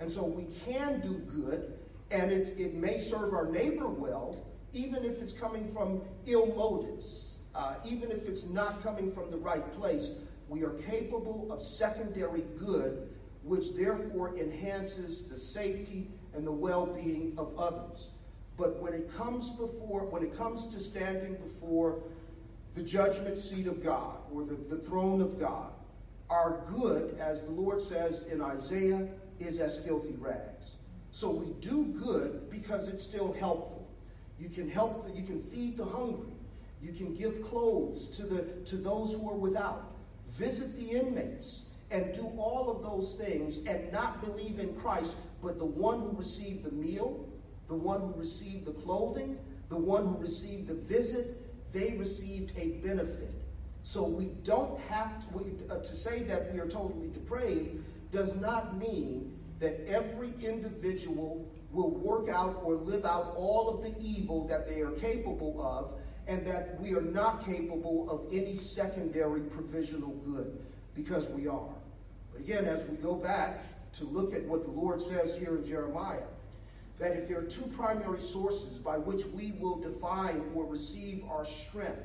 And 0.00 0.10
so 0.10 0.24
we 0.24 0.44
can 0.64 1.00
do 1.00 1.14
good, 1.18 1.72
and 2.10 2.30
it, 2.30 2.58
it 2.58 2.74
may 2.74 2.98
serve 2.98 3.32
our 3.34 3.50
neighbor 3.50 3.88
well, 3.88 4.36
even 4.72 5.04
if 5.04 5.20
it's 5.22 5.32
coming 5.32 5.72
from 5.72 6.02
ill 6.26 6.46
motives, 6.54 7.37
uh, 7.54 7.74
even 7.84 8.10
if 8.10 8.26
it's 8.26 8.46
not 8.46 8.82
coming 8.82 9.12
from 9.12 9.30
the 9.30 9.36
right 9.36 9.72
place. 9.78 10.12
We 10.48 10.62
are 10.62 10.70
capable 10.70 11.52
of 11.52 11.60
secondary 11.60 12.44
good, 12.58 13.08
which 13.42 13.74
therefore 13.74 14.36
enhances 14.38 15.28
the 15.28 15.38
safety 15.38 16.08
and 16.34 16.46
the 16.46 16.52
well 16.52 16.86
being 16.86 17.34
of 17.36 17.58
others. 17.58 18.10
But 18.56 18.80
when 18.80 18.92
it 18.92 19.14
comes 19.16 19.50
before, 19.50 20.04
when 20.06 20.22
it 20.22 20.36
comes 20.36 20.66
to 20.68 20.80
standing 20.80 21.34
before 21.34 22.00
the 22.74 22.82
judgment 22.82 23.38
seat 23.38 23.66
of 23.66 23.82
God 23.82 24.16
or 24.32 24.44
the, 24.44 24.54
the 24.54 24.78
throne 24.78 25.20
of 25.20 25.38
God, 25.38 25.70
our 26.30 26.60
good, 26.68 27.16
as 27.18 27.42
the 27.42 27.50
Lord 27.50 27.80
says 27.80 28.24
in 28.24 28.40
Isaiah, 28.40 29.08
is 29.38 29.60
as 29.60 29.78
filthy 29.78 30.14
rags. 30.18 30.76
So 31.10 31.30
we 31.30 31.52
do 31.60 31.86
good 32.04 32.50
because 32.50 32.88
it's 32.88 33.02
still 33.02 33.32
helpful. 33.32 33.88
You 34.38 34.48
can 34.48 34.68
help, 34.68 35.08
you 35.14 35.22
can 35.22 35.42
feed 35.42 35.76
the 35.76 35.84
hungry. 35.84 36.32
You 36.80 36.92
can 36.92 37.14
give 37.14 37.42
clothes 37.42 38.08
to, 38.16 38.22
the, 38.24 38.42
to 38.66 38.76
those 38.76 39.14
who 39.14 39.28
are 39.28 39.36
without. 39.36 39.96
Visit 40.28 40.76
the 40.78 40.98
inmates 40.98 41.74
and 41.90 42.14
do 42.14 42.30
all 42.38 42.70
of 42.70 42.82
those 42.82 43.14
things 43.14 43.58
and 43.66 43.92
not 43.92 44.22
believe 44.22 44.58
in 44.58 44.74
Christ, 44.74 45.16
but 45.42 45.58
the 45.58 45.64
one 45.64 46.00
who 46.00 46.12
received 46.16 46.64
the 46.64 46.72
meal, 46.72 47.28
the 47.66 47.74
one 47.74 48.00
who 48.00 48.14
received 48.14 48.66
the 48.66 48.72
clothing, 48.72 49.38
the 49.68 49.76
one 49.76 50.06
who 50.06 50.16
received 50.18 50.68
the 50.68 50.74
visit, 50.74 51.72
they 51.72 51.96
received 51.98 52.52
a 52.58 52.72
benefit. 52.86 53.32
So 53.82 54.06
we 54.06 54.26
don't 54.44 54.78
have 54.82 55.20
to, 55.20 55.38
we, 55.38 55.44
uh, 55.70 55.78
to 55.78 55.96
say 55.96 56.22
that 56.24 56.52
we 56.52 56.60
are 56.60 56.68
totally 56.68 57.08
depraved 57.08 57.84
does 58.12 58.36
not 58.36 58.76
mean 58.76 59.38
that 59.60 59.80
every 59.88 60.32
individual 60.42 61.46
will 61.70 61.90
work 61.90 62.28
out 62.28 62.60
or 62.62 62.74
live 62.74 63.04
out 63.04 63.34
all 63.36 63.68
of 63.68 63.82
the 63.82 63.94
evil 64.00 64.46
that 64.48 64.66
they 64.66 64.80
are 64.80 64.90
capable 64.92 65.60
of, 65.62 65.97
and 66.28 66.46
that 66.46 66.78
we 66.78 66.92
are 66.92 67.00
not 67.00 67.44
capable 67.44 68.08
of 68.10 68.32
any 68.32 68.54
secondary 68.54 69.40
provisional 69.40 70.10
good, 70.26 70.60
because 70.94 71.28
we 71.30 71.48
are. 71.48 71.74
But 72.30 72.42
again, 72.42 72.66
as 72.66 72.84
we 72.84 72.96
go 72.98 73.14
back 73.14 73.64
to 73.94 74.04
look 74.04 74.34
at 74.34 74.44
what 74.44 74.62
the 74.62 74.70
Lord 74.70 75.00
says 75.00 75.36
here 75.38 75.56
in 75.56 75.64
Jeremiah, 75.64 76.28
that 76.98 77.12
if 77.12 77.28
there 77.28 77.38
are 77.38 77.44
two 77.44 77.64
primary 77.76 78.20
sources 78.20 78.76
by 78.76 78.98
which 78.98 79.24
we 79.26 79.54
will 79.58 79.76
define 79.76 80.42
or 80.54 80.66
receive 80.66 81.24
our 81.30 81.46
strength, 81.46 82.02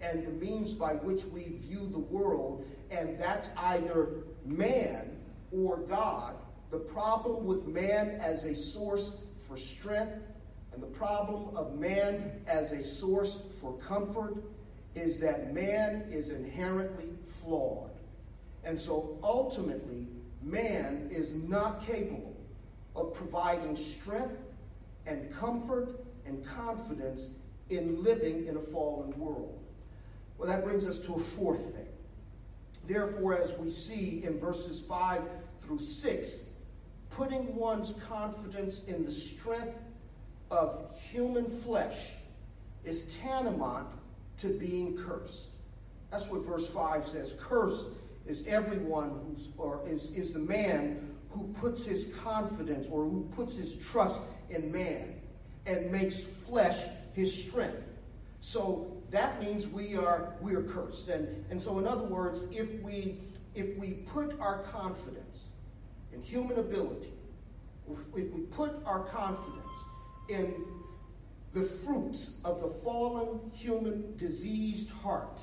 and 0.00 0.26
the 0.26 0.32
means 0.32 0.72
by 0.72 0.94
which 0.94 1.24
we 1.26 1.56
view 1.60 1.88
the 1.92 1.98
world, 1.98 2.66
and 2.90 3.18
that's 3.18 3.50
either 3.58 4.08
man 4.46 5.18
or 5.52 5.78
God, 5.78 6.34
the 6.70 6.78
problem 6.78 7.44
with 7.44 7.66
man 7.66 8.20
as 8.22 8.44
a 8.44 8.54
source 8.54 9.22
for 9.46 9.56
strength 9.56 10.14
and 10.76 10.82
the 10.82 10.98
problem 10.98 11.56
of 11.56 11.78
man 11.78 12.30
as 12.46 12.72
a 12.72 12.82
source 12.82 13.38
for 13.58 13.72
comfort 13.78 14.36
is 14.94 15.18
that 15.20 15.54
man 15.54 16.04
is 16.10 16.28
inherently 16.28 17.08
flawed. 17.24 17.90
And 18.62 18.78
so 18.78 19.18
ultimately, 19.22 20.06
man 20.42 21.08
is 21.10 21.34
not 21.34 21.86
capable 21.86 22.36
of 22.94 23.14
providing 23.14 23.74
strength 23.74 24.36
and 25.06 25.32
comfort 25.34 26.04
and 26.26 26.44
confidence 26.44 27.30
in 27.70 28.02
living 28.02 28.46
in 28.46 28.58
a 28.58 28.60
fallen 28.60 29.18
world. 29.18 29.58
Well, 30.36 30.46
that 30.48 30.62
brings 30.62 30.86
us 30.86 31.00
to 31.06 31.14
a 31.14 31.18
fourth 31.18 31.74
thing. 31.74 31.86
Therefore, 32.86 33.38
as 33.38 33.56
we 33.56 33.70
see 33.70 34.22
in 34.24 34.38
verses 34.38 34.82
5 34.82 35.22
through 35.62 35.78
6, 35.78 36.36
putting 37.08 37.56
one's 37.56 37.94
confidence 38.08 38.84
in 38.84 39.06
the 39.06 39.10
strength 39.10 39.78
of 40.50 40.98
human 40.98 41.46
flesh 41.60 42.10
is 42.84 43.16
tantamount 43.16 43.92
to 44.38 44.48
being 44.48 44.96
cursed. 44.96 45.48
That's 46.10 46.26
what 46.28 46.44
verse 46.44 46.68
5 46.68 47.06
says. 47.06 47.36
Cursed 47.40 47.86
is 48.26 48.46
everyone 48.46 49.10
who's, 49.26 49.48
or 49.58 49.80
is, 49.86 50.10
is 50.12 50.32
the 50.32 50.38
man 50.38 51.16
who 51.30 51.48
puts 51.54 51.84
his 51.84 52.14
confidence 52.22 52.88
or 52.88 53.04
who 53.04 53.28
puts 53.34 53.56
his 53.56 53.76
trust 53.76 54.20
in 54.50 54.70
man 54.70 55.14
and 55.66 55.90
makes 55.90 56.22
flesh 56.22 56.84
his 57.12 57.46
strength. 57.46 57.82
So 58.40 58.96
that 59.10 59.42
means 59.42 59.66
we 59.66 59.96
are 59.96 60.34
we 60.40 60.54
are 60.54 60.62
cursed. 60.62 61.08
And, 61.08 61.44
and 61.50 61.60
so 61.60 61.78
in 61.78 61.86
other 61.86 62.04
words, 62.04 62.46
if 62.52 62.80
we 62.82 63.18
if 63.54 63.76
we 63.76 63.92
put 64.12 64.38
our 64.40 64.62
confidence 64.64 65.44
in 66.12 66.22
human 66.22 66.58
ability, 66.58 67.12
if 67.88 67.98
we 68.12 68.22
put 68.22 68.72
our 68.84 69.00
confidence 69.00 69.66
in 70.28 70.54
the 71.52 71.62
fruits 71.62 72.40
of 72.44 72.60
the 72.60 72.68
fallen 72.68 73.40
human 73.54 74.16
diseased 74.16 74.90
heart, 74.90 75.40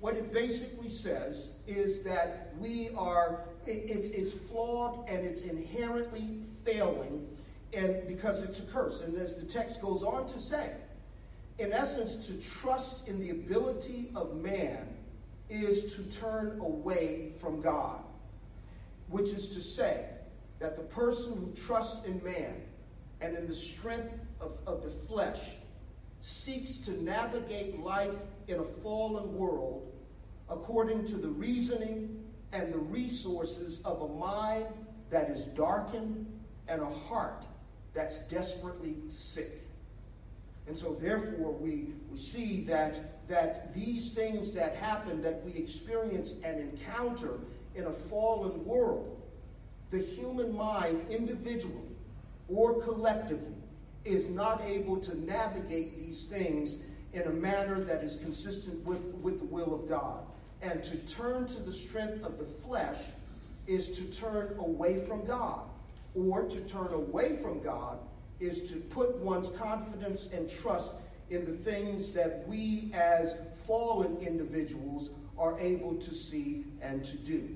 what 0.00 0.14
it 0.14 0.32
basically 0.32 0.88
says 0.88 1.50
is 1.66 2.02
that 2.02 2.52
we 2.58 2.90
are, 2.96 3.40
it, 3.66 3.82
it's, 3.86 4.10
it's 4.10 4.32
flawed 4.32 5.08
and 5.08 5.26
it's 5.26 5.42
inherently 5.42 6.38
failing 6.64 7.26
and 7.72 8.06
because 8.06 8.42
it's 8.42 8.60
a 8.60 8.62
curse. 8.62 9.00
And 9.00 9.16
as 9.18 9.36
the 9.36 9.44
text 9.44 9.82
goes 9.82 10.02
on 10.02 10.26
to 10.28 10.38
say, 10.38 10.70
in 11.58 11.72
essence, 11.72 12.28
to 12.28 12.34
trust 12.40 13.08
in 13.08 13.18
the 13.18 13.30
ability 13.30 14.10
of 14.14 14.36
man 14.36 14.86
is 15.50 15.96
to 15.96 16.20
turn 16.20 16.60
away 16.60 17.32
from 17.38 17.60
God, 17.60 18.00
which 19.08 19.30
is 19.30 19.48
to 19.50 19.60
say 19.60 20.04
that 20.60 20.76
the 20.76 20.82
person 20.82 21.32
who 21.32 21.52
trusts 21.60 22.06
in 22.06 22.22
man 22.22 22.54
and 23.20 23.36
in 23.36 23.46
the 23.46 23.54
strength 23.54 24.14
of, 24.40 24.52
of 24.66 24.82
the 24.82 24.90
flesh 24.90 25.40
seeks 26.20 26.78
to 26.78 27.02
navigate 27.02 27.78
life 27.80 28.14
in 28.48 28.58
a 28.58 28.64
fallen 28.64 29.34
world 29.36 29.92
according 30.50 31.04
to 31.06 31.16
the 31.16 31.28
reasoning 31.28 32.24
and 32.52 32.72
the 32.72 32.78
resources 32.78 33.80
of 33.84 34.02
a 34.02 34.08
mind 34.08 34.66
that 35.10 35.30
is 35.30 35.44
darkened 35.46 36.26
and 36.68 36.80
a 36.80 36.90
heart 36.90 37.46
that's 37.94 38.18
desperately 38.30 38.96
sick. 39.08 39.62
And 40.66 40.76
so, 40.76 40.94
therefore, 40.94 41.52
we, 41.52 41.94
we 42.10 42.18
see 42.18 42.60
that, 42.62 43.26
that 43.28 43.74
these 43.74 44.12
things 44.12 44.52
that 44.52 44.76
happen, 44.76 45.22
that 45.22 45.42
we 45.44 45.52
experience 45.52 46.34
and 46.44 46.60
encounter 46.60 47.40
in 47.74 47.84
a 47.84 47.92
fallen 47.92 48.64
world, 48.66 49.20
the 49.90 49.98
human 49.98 50.54
mind, 50.54 51.06
individually 51.08 51.88
or 52.48 52.80
collectively, 52.82 53.54
is 54.04 54.28
not 54.28 54.62
able 54.64 54.98
to 54.98 55.18
navigate 55.24 55.98
these 55.98 56.24
things 56.24 56.76
in 57.12 57.22
a 57.22 57.30
manner 57.30 57.80
that 57.80 58.02
is 58.02 58.16
consistent 58.16 58.84
with, 58.86 59.02
with 59.22 59.38
the 59.38 59.44
will 59.44 59.74
of 59.74 59.88
God. 59.88 60.20
And 60.62 60.82
to 60.84 60.96
turn 61.06 61.46
to 61.46 61.60
the 61.60 61.72
strength 61.72 62.24
of 62.24 62.38
the 62.38 62.44
flesh 62.44 62.98
is 63.66 63.90
to 63.98 64.04
turn 64.18 64.56
away 64.58 64.98
from 64.98 65.24
God. 65.26 65.60
Or 66.14 66.42
to 66.42 66.60
turn 66.62 66.92
away 66.92 67.36
from 67.36 67.62
God 67.62 67.98
is 68.40 68.70
to 68.70 68.76
put 68.76 69.16
one's 69.16 69.50
confidence 69.50 70.28
and 70.32 70.50
trust 70.50 70.94
in 71.30 71.44
the 71.44 71.52
things 71.52 72.12
that 72.12 72.46
we 72.48 72.90
as 72.94 73.36
fallen 73.66 74.16
individuals 74.18 75.10
are 75.38 75.58
able 75.58 75.94
to 75.96 76.14
see 76.14 76.64
and 76.80 77.04
to 77.04 77.16
do. 77.18 77.48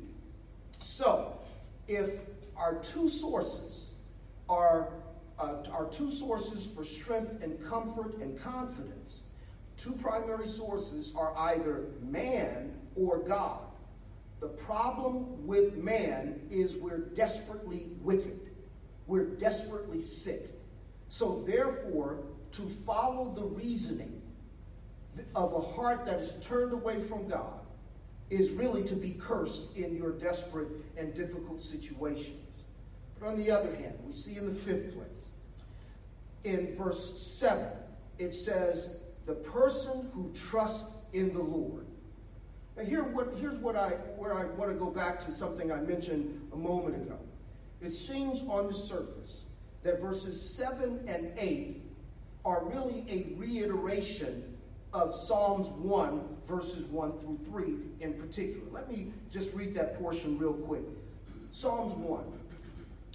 So, 0.81 1.39
if 1.89 2.21
our 2.57 2.75
two 2.77 3.09
sources 3.09 3.87
are 4.53 4.89
uh, 5.39 5.55
our 5.73 5.87
two 5.87 6.11
sources 6.11 6.67
for 6.67 6.85
strength 6.85 7.43
and 7.43 7.59
comfort 7.69 8.19
and 8.19 8.41
confidence, 8.41 9.23
two 9.77 9.93
primary 9.93 10.47
sources 10.47 11.13
are 11.17 11.35
either 11.37 11.87
man 12.03 12.75
or 12.95 13.19
God. 13.19 13.61
The 14.41 14.49
problem 14.49 15.47
with 15.47 15.77
man 15.77 16.41
is 16.51 16.77
we're 16.77 16.99
desperately 16.99 17.87
wicked. 18.03 18.39
We're 19.07 19.27
desperately 19.27 20.03
sick. 20.03 20.51
So, 21.09 21.43
therefore, 21.47 22.25
to 22.53 22.63
follow 22.63 23.33
the 23.35 23.45
reasoning 23.45 24.21
of 25.35 25.55
a 25.55 25.61
heart 25.61 26.05
that 26.07 26.21
is 26.21 26.35
turned 26.45 26.73
away 26.73 27.01
from 27.01 27.29
God 27.29 27.61
is 28.31 28.51
really 28.51 28.83
to 28.85 28.95
be 28.95 29.13
cursed 29.13 29.77
in 29.77 29.97
your 29.97 30.13
desperate 30.13 30.69
and 30.97 31.15
difficult 31.15 31.63
situations. 31.63 32.39
But 33.23 33.29
on 33.29 33.37
the 33.37 33.53
other 33.53 33.75
hand, 33.77 33.95
we 34.05 34.13
see 34.13 34.37
in 34.37 34.47
the 34.47 34.55
fifth 34.55 34.95
place, 34.95 35.29
in 36.43 36.75
verse 36.77 37.23
7, 37.39 37.69
it 38.19 38.35
says, 38.35 38.97
The 39.27 39.35
person 39.35 40.11
who 40.13 40.33
trusts 40.35 40.97
in 41.13 41.33
the 41.33 41.43
Lord. 41.43 41.87
Now 42.77 42.83
here 42.83 43.05
what, 43.05 43.33
here's 43.39 43.59
what 43.59 43.77
I, 43.77 43.91
where 44.17 44.35
I 44.35 44.47
want 44.47 44.73
to 44.73 44.77
go 44.77 44.91
back 44.91 45.25
to 45.27 45.33
something 45.33 45.71
I 45.71 45.77
mentioned 45.77 46.49
a 46.53 46.57
moment 46.57 46.97
ago. 46.97 47.19
It 47.81 47.93
seems 47.93 48.43
on 48.49 48.67
the 48.67 48.75
surface 48.75 49.43
that 49.85 50.01
verses 50.01 50.57
7 50.57 51.05
and 51.07 51.33
8 51.39 51.81
are 52.45 52.65
really 52.65 53.05
a 53.09 53.39
reiteration 53.39 54.57
of 54.93 55.15
Psalms 55.15 55.69
1, 55.69 56.39
verses 56.49 56.87
1 56.87 57.13
through 57.21 57.39
3 57.45 57.75
in 58.01 58.15
particular. 58.15 58.67
Let 58.73 58.91
me 58.91 59.13
just 59.31 59.55
read 59.55 59.75
that 59.75 59.99
portion 60.01 60.39
real 60.39 60.55
quick. 60.55 60.83
Psalms 61.53 61.93
1, 61.95 62.25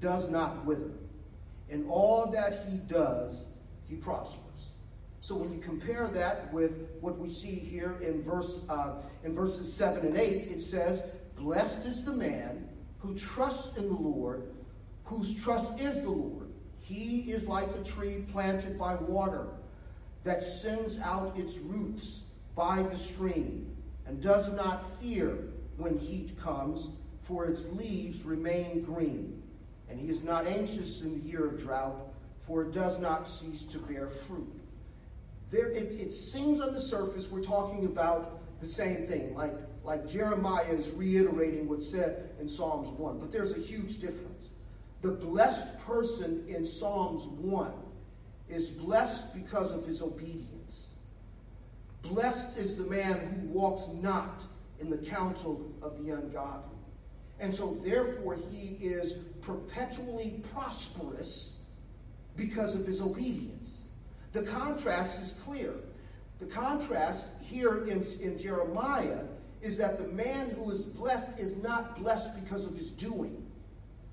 does 0.00 0.28
not 0.30 0.64
wither. 0.64 0.92
In 1.68 1.86
all 1.88 2.26
that 2.32 2.64
he 2.68 2.78
does, 2.78 3.46
he 3.88 3.96
prospers. 3.96 4.68
So 5.20 5.36
when 5.36 5.52
you 5.52 5.58
compare 5.58 6.08
that 6.08 6.52
with 6.52 6.88
what 7.00 7.18
we 7.18 7.28
see 7.28 7.54
here 7.54 7.98
in 8.00 8.22
verse 8.22 8.66
uh, 8.70 8.94
in 9.22 9.34
verses 9.34 9.72
seven 9.72 10.06
and 10.06 10.16
eight, 10.16 10.48
it 10.50 10.62
says, 10.62 11.02
"Blessed 11.36 11.86
is 11.86 12.04
the 12.04 12.12
man 12.12 12.68
who 12.98 13.14
trusts 13.14 13.76
in 13.76 13.88
the 13.88 13.94
Lord, 13.94 14.54
whose 15.04 15.42
trust 15.42 15.78
is 15.78 16.00
the 16.00 16.10
Lord. 16.10 16.48
He 16.80 17.30
is 17.30 17.46
like 17.46 17.68
a 17.76 17.84
tree 17.84 18.24
planted 18.32 18.78
by 18.78 18.94
water 18.94 19.48
that 20.24 20.40
sends 20.40 20.98
out 21.00 21.36
its 21.38 21.58
roots 21.58 22.24
by 22.56 22.82
the 22.82 22.96
stream 22.96 23.76
and 24.06 24.22
does 24.22 24.52
not 24.56 25.00
fear 25.00 25.50
when 25.76 25.98
heat 25.98 26.38
comes, 26.40 26.88
for 27.22 27.46
its 27.46 27.68
leaves 27.72 28.24
remain 28.24 28.82
green." 28.82 29.39
And 29.90 29.98
he 29.98 30.08
is 30.08 30.22
not 30.22 30.46
anxious 30.46 31.02
in 31.02 31.20
the 31.20 31.28
year 31.28 31.46
of 31.46 31.58
drought, 31.58 32.00
for 32.46 32.62
it 32.62 32.72
does 32.72 32.98
not 33.00 33.28
cease 33.28 33.64
to 33.64 33.78
bear 33.78 34.08
fruit. 34.08 34.60
There, 35.50 35.68
it, 35.70 35.94
it 35.94 36.12
seems 36.12 36.60
on 36.60 36.72
the 36.72 36.80
surface 36.80 37.28
we're 37.28 37.42
talking 37.42 37.86
about 37.86 38.60
the 38.60 38.66
same 38.66 39.06
thing, 39.06 39.34
like, 39.34 39.54
like 39.82 40.08
Jeremiah 40.08 40.70
is 40.70 40.90
reiterating 40.90 41.68
what's 41.68 41.90
said 41.90 42.30
in 42.40 42.48
Psalms 42.48 42.88
1, 42.90 43.18
but 43.18 43.32
there's 43.32 43.52
a 43.52 43.60
huge 43.60 43.98
difference. 43.98 44.50
The 45.02 45.12
blessed 45.12 45.80
person 45.80 46.44
in 46.46 46.64
Psalms 46.64 47.24
1 47.24 47.72
is 48.48 48.70
blessed 48.70 49.34
because 49.34 49.72
of 49.72 49.86
his 49.86 50.02
obedience. 50.02 50.88
Blessed 52.02 52.58
is 52.58 52.76
the 52.76 52.84
man 52.84 53.18
who 53.18 53.48
walks 53.48 53.88
not 54.02 54.44
in 54.78 54.90
the 54.90 54.98
counsel 54.98 55.72
of 55.82 56.02
the 56.02 56.12
ungodly. 56.12 56.69
And 57.40 57.54
so, 57.54 57.78
therefore, 57.82 58.36
he 58.50 58.76
is 58.84 59.14
perpetually 59.40 60.42
prosperous 60.52 61.62
because 62.36 62.74
of 62.74 62.86
his 62.86 63.00
obedience. 63.00 63.82
The 64.32 64.42
contrast 64.42 65.22
is 65.22 65.34
clear. 65.44 65.72
The 66.38 66.46
contrast 66.46 67.26
here 67.42 67.84
in, 67.86 68.06
in 68.20 68.38
Jeremiah 68.38 69.24
is 69.62 69.76
that 69.78 69.98
the 69.98 70.08
man 70.08 70.50
who 70.50 70.70
is 70.70 70.84
blessed 70.84 71.38
is 71.40 71.62
not 71.62 71.98
blessed 71.98 72.42
because 72.42 72.66
of 72.66 72.76
his 72.76 72.90
doing, 72.90 73.46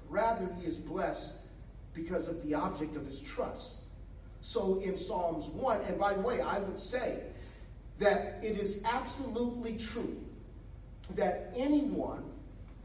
rather, 0.10 0.50
he 0.60 0.66
is 0.66 0.78
blessed 0.78 1.36
because 1.94 2.28
of 2.28 2.42
the 2.44 2.54
object 2.54 2.96
of 2.96 3.06
his 3.06 3.22
trust. 3.22 3.82
So 4.42 4.80
in 4.80 4.98
Psalms 4.98 5.48
1, 5.48 5.82
and 5.82 5.98
by 5.98 6.13
the 6.13 6.22
way, 6.22 6.42
I 6.42 6.60
would 6.60 6.80
say 6.80 7.22
that 8.00 8.40
it 8.42 8.58
is 8.58 8.84
absolutely 8.86 9.78
true 9.78 10.24
that 11.16 11.54
anyone 11.56 12.24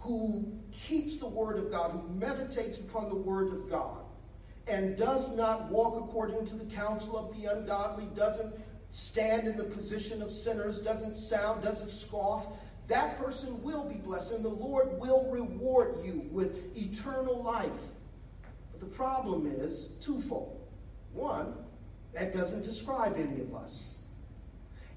who 0.02 0.52
keeps 0.72 1.16
the 1.16 1.28
word 1.28 1.58
of 1.58 1.70
God, 1.70 1.92
who 1.92 2.14
meditates 2.14 2.78
upon 2.78 3.08
the 3.08 3.14
word 3.14 3.48
of 3.48 3.70
God, 3.70 3.98
and 4.66 4.96
does 4.96 5.34
not 5.36 5.70
walk 5.70 5.96
according 5.96 6.44
to 6.46 6.56
the 6.56 6.64
counsel 6.74 7.16
of 7.16 7.40
the 7.40 7.52
ungodly, 7.52 8.06
doesn't 8.16 8.54
stand 8.90 9.46
in 9.46 9.56
the 9.56 9.64
position 9.64 10.20
of 10.20 10.30
sinners, 10.30 10.80
doesn't 10.80 11.16
sound, 11.16 11.62
doesn't 11.62 11.90
scoff, 11.90 12.46
that 12.88 13.16
person 13.18 13.62
will 13.62 13.84
be 13.84 13.94
blessed, 13.94 14.32
and 14.32 14.44
the 14.44 14.48
Lord 14.48 14.98
will 15.00 15.30
reward 15.30 15.96
you 16.04 16.28
with 16.30 16.76
eternal 16.76 17.42
life. 17.42 17.70
But 18.70 18.80
the 18.80 18.86
problem 18.86 19.46
is 19.46 19.96
twofold. 20.00 20.60
One, 21.12 21.54
that 22.12 22.34
doesn't 22.34 22.62
describe 22.62 23.14
any 23.16 23.40
of 23.40 23.54
us. 23.54 23.98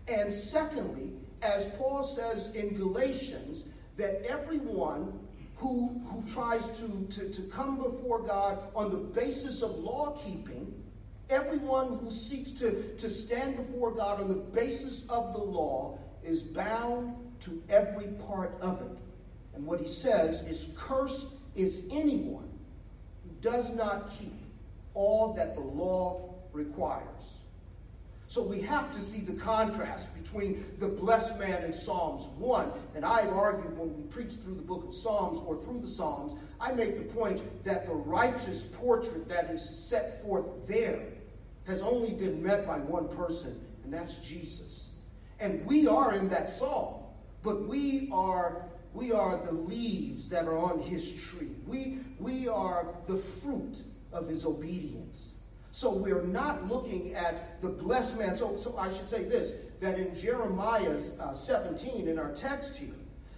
And 0.07 0.31
secondly, 0.31 1.13
as 1.41 1.65
Paul 1.77 2.03
says 2.03 2.53
in 2.55 2.75
Galatians, 2.75 3.63
that 3.97 4.23
everyone 4.27 5.19
who, 5.55 6.01
who 6.08 6.23
tries 6.27 6.69
to, 6.79 7.08
to, 7.12 7.29
to 7.29 7.41
come 7.43 7.77
before 7.77 8.21
God 8.21 8.60
on 8.75 8.91
the 8.91 8.97
basis 8.97 9.62
of 9.62 9.71
law 9.77 10.17
keeping, 10.25 10.73
everyone 11.29 11.97
who 11.99 12.12
seeks 12.12 12.51
to, 12.51 12.95
to 12.97 13.10
stand 13.10 13.55
before 13.55 13.91
God 13.91 14.21
on 14.21 14.27
the 14.27 14.36
basis 14.36 15.08
of 15.10 15.34
the 15.34 15.41
law 15.41 15.97
is 16.23 16.41
bound 16.41 17.15
to 17.41 17.62
every 17.69 18.08
part 18.27 18.55
of 18.62 18.81
it. 18.81 18.97
And 19.55 19.65
what 19.65 19.79
he 19.79 19.88
says 19.88 20.41
is, 20.43 20.75
Cursed 20.77 21.39
is 21.55 21.88
anyone 21.91 22.49
who 23.23 23.31
does 23.41 23.73
not 23.73 24.12
keep 24.19 24.34
all 24.93 25.34
that 25.34 25.55
the 25.55 25.62
law 25.62 26.36
requires. 26.51 27.35
So 28.27 28.41
we 28.41 28.61
have 28.61 28.91
to 28.93 29.01
see 29.01 29.21
the 29.21 29.39
contrast 29.39 30.13
between 30.15 30.65
the 30.79 30.88
blessed 30.88 31.38
man 31.39 31.63
in 31.63 31.71
Psalms 31.71 32.25
1. 32.38 32.71
And 32.95 33.05
I've 33.05 33.29
argued 33.29 33.77
when 33.77 33.95
we 33.95 34.03
preach 34.03 34.33
through 34.33 34.55
the 34.55 34.61
book 34.61 34.85
of 34.85 34.93
Psalms 34.93 35.39
or 35.45 35.61
through 35.61 35.81
the 35.81 35.89
Psalms, 35.89 36.33
I 36.59 36.71
make 36.71 36.97
the 36.97 37.13
point 37.13 37.41
that 37.63 37.85
the 37.85 37.93
righteous 37.93 38.63
portrait 38.63 39.29
that 39.29 39.49
is 39.49 39.88
set 39.89 40.23
forth 40.23 40.45
there 40.67 41.03
has 41.67 41.81
only 41.81 42.13
been 42.13 42.43
met 42.43 42.65
by 42.65 42.77
one 42.79 43.07
person, 43.07 43.59
and 43.83 43.93
that's 43.93 44.17
Jesus. 44.17 44.89
And 45.39 45.65
we 45.65 45.88
are 45.88 46.13
in 46.13 46.29
that 46.29 46.49
psalm, 46.49 47.03
but 47.43 47.67
we 47.67 48.09
are 48.11 48.65
we 48.95 49.11
are 49.11 49.35
the 49.35 49.51
leaves 49.51 50.29
that 50.29 50.45
are 50.45 50.57
on 50.57 50.79
his 50.79 51.21
tree. 51.21 51.49
We, 51.67 51.99
we 52.17 52.47
are 52.47 52.88
the 53.07 53.17
fruit 53.17 53.83
of 54.13 54.29
his 54.29 54.45
obedience. 54.45 55.31
So 55.75 55.91
we're 55.91 56.21
not 56.21 56.69
looking 56.69 57.15
at 57.15 57.61
the 57.61 57.67
blessed 57.67 58.17
man. 58.17 58.38
So, 58.38 58.55
so 58.55 58.77
I 58.77 58.93
should 58.93 59.09
say 59.09 59.25
this 59.25 59.51
that 59.81 59.99
in 59.99 60.15
Jeremiah 60.15 60.97
uh, 61.19 61.33
17, 61.33 62.07
in 62.07 62.17
our 62.17 62.31
text 62.31 62.77
here, 62.77 62.95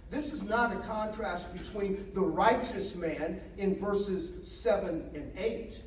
this 0.08 0.32
is 0.32 0.44
not 0.44 0.72
a 0.72 0.76
contrast 0.76 1.52
between 1.52 2.12
the 2.14 2.20
righteous 2.20 2.94
man 2.94 3.40
in 3.56 3.74
verses 3.74 4.46
7 4.62 5.10
and 5.16 5.32
8 5.36 5.82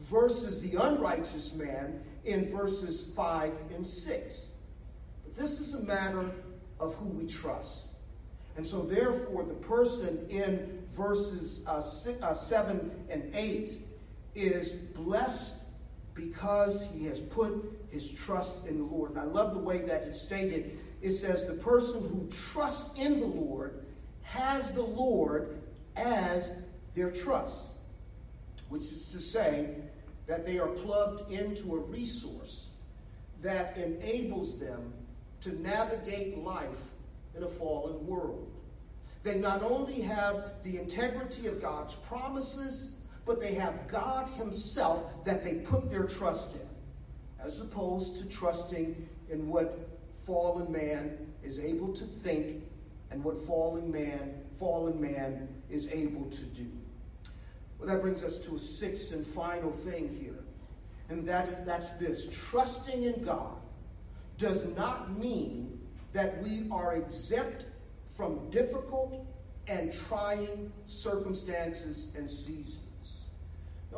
versus 0.00 0.60
the 0.60 0.74
unrighteous 0.74 1.54
man 1.54 2.02
in 2.24 2.50
verses 2.50 3.02
5 3.14 3.52
and 3.76 3.86
6. 3.86 4.46
But 5.22 5.36
this 5.36 5.60
is 5.60 5.74
a 5.74 5.82
matter 5.82 6.32
of 6.80 6.96
who 6.96 7.10
we 7.10 7.28
trust. 7.28 7.90
And 8.56 8.66
so, 8.66 8.82
therefore, 8.82 9.44
the 9.44 9.54
person 9.54 10.26
in 10.30 10.82
verses 10.96 11.64
uh, 11.68 11.80
uh, 12.26 12.34
7 12.34 12.90
and 13.08 13.30
8 13.36 13.70
is 14.34 14.72
blessed 14.72 15.55
because 16.16 16.82
he 16.94 17.04
has 17.04 17.20
put 17.20 17.52
his 17.90 18.10
trust 18.10 18.66
in 18.66 18.78
the 18.78 18.84
Lord. 18.84 19.12
And 19.12 19.20
I 19.20 19.24
love 19.24 19.52
the 19.52 19.60
way 19.60 19.78
that 19.82 20.02
it's 20.02 20.20
stated. 20.20 20.78
It 21.02 21.10
says, 21.10 21.46
The 21.46 21.62
person 21.62 22.00
who 22.00 22.26
trusts 22.30 22.98
in 22.98 23.20
the 23.20 23.26
Lord 23.26 23.84
has 24.22 24.72
the 24.72 24.82
Lord 24.82 25.60
as 25.94 26.50
their 26.94 27.10
trust, 27.10 27.66
which 28.70 28.84
is 28.84 29.06
to 29.12 29.20
say 29.20 29.76
that 30.26 30.46
they 30.46 30.58
are 30.58 30.68
plugged 30.68 31.30
into 31.30 31.76
a 31.76 31.78
resource 31.78 32.68
that 33.42 33.76
enables 33.76 34.58
them 34.58 34.92
to 35.42 35.60
navigate 35.62 36.38
life 36.38 36.92
in 37.36 37.42
a 37.42 37.48
fallen 37.48 38.04
world. 38.06 38.50
They 39.22 39.38
not 39.38 39.62
only 39.62 40.00
have 40.00 40.54
the 40.62 40.78
integrity 40.78 41.46
of 41.46 41.60
God's 41.60 41.94
promises, 41.94 42.95
but 43.26 43.40
they 43.40 43.54
have 43.54 43.88
God 43.88 44.28
Himself 44.38 45.24
that 45.24 45.44
they 45.44 45.54
put 45.54 45.90
their 45.90 46.04
trust 46.04 46.54
in, 46.54 46.68
as 47.44 47.60
opposed 47.60 48.16
to 48.18 48.28
trusting 48.28 49.08
in 49.28 49.48
what 49.48 49.88
fallen 50.24 50.70
man 50.70 51.18
is 51.42 51.58
able 51.58 51.92
to 51.92 52.04
think 52.04 52.62
and 53.10 53.22
what 53.22 53.36
fallen 53.46 53.90
man, 53.90 54.34
fallen 54.58 55.00
man 55.00 55.48
is 55.68 55.88
able 55.88 56.24
to 56.30 56.44
do. 56.44 56.66
Well, 57.78 57.88
that 57.88 58.00
brings 58.00 58.24
us 58.24 58.38
to 58.46 58.54
a 58.54 58.58
sixth 58.58 59.12
and 59.12 59.26
final 59.26 59.70
thing 59.70 60.16
here. 60.20 60.44
And 61.08 61.26
that 61.28 61.48
is 61.48 61.64
that's 61.64 61.94
this. 61.94 62.26
Trusting 62.50 63.04
in 63.04 63.24
God 63.24 63.56
does 64.38 64.74
not 64.76 65.16
mean 65.18 65.80
that 66.12 66.42
we 66.42 66.66
are 66.70 66.94
exempt 66.94 67.66
from 68.16 68.50
difficult 68.50 69.24
and 69.68 69.92
trying 69.92 70.72
circumstances 70.86 72.08
and 72.16 72.30
seasons. 72.30 72.78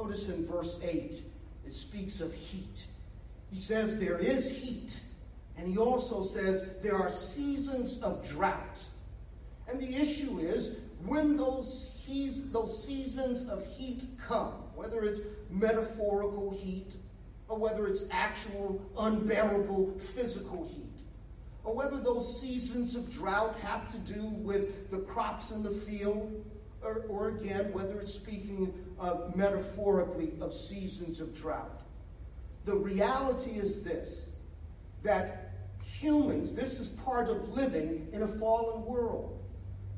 Notice 0.01 0.29
in 0.29 0.47
verse 0.47 0.81
8, 0.85 1.21
it 1.67 1.75
speaks 1.75 2.21
of 2.21 2.33
heat. 2.33 2.87
He 3.51 3.59
says 3.59 3.99
there 3.99 4.19
is 4.19 4.57
heat, 4.63 5.01
and 5.57 5.67
he 5.67 5.77
also 5.77 6.23
says 6.23 6.77
there 6.83 6.95
are 6.95 7.11
seasons 7.11 8.01
of 8.03 8.27
drought. 8.29 8.85
And 9.69 9.81
the 9.81 9.97
issue 9.97 10.39
is 10.39 10.83
when 11.05 11.37
those, 11.37 12.01
those 12.53 12.87
seasons 12.87 13.49
of 13.49 13.67
heat 13.67 14.05
come, 14.25 14.53
whether 14.77 15.03
it's 15.03 15.21
metaphorical 15.51 16.53
heat 16.53 16.95
or 17.49 17.59
whether 17.59 17.89
it's 17.89 18.05
actual 18.13 18.81
unbearable 18.99 19.99
physical 19.99 20.65
heat 20.65 21.03
or 21.65 21.75
whether 21.75 21.99
those 21.99 22.41
seasons 22.41 22.95
of 22.95 23.13
drought 23.13 23.59
have 23.61 23.91
to 23.91 24.13
do 24.13 24.23
with 24.23 24.91
the 24.91 24.99
crops 24.99 25.51
in 25.51 25.63
the 25.63 25.71
field, 25.71 26.45
or, 26.83 27.05
or 27.09 27.29
again, 27.29 27.73
whether 27.73 28.01
it's 28.01 28.15
speaking 28.15 28.73
uh, 29.01 29.31
metaphorically 29.35 30.33
of 30.41 30.53
seasons 30.53 31.21
of 31.21 31.37
drought. 31.37 31.83
The 32.65 32.77
reality 32.77 33.53
is 33.53 33.83
this 33.83 34.31
that 35.03 35.53
humans, 35.83 36.55
this 36.55 36.81
is 36.81 36.89
part 36.89 37.29
of 37.29 37.51
living 37.51 38.09
in 38.13 38.23
a 38.23 38.27
fallen 38.27 38.85
world. 38.85 39.35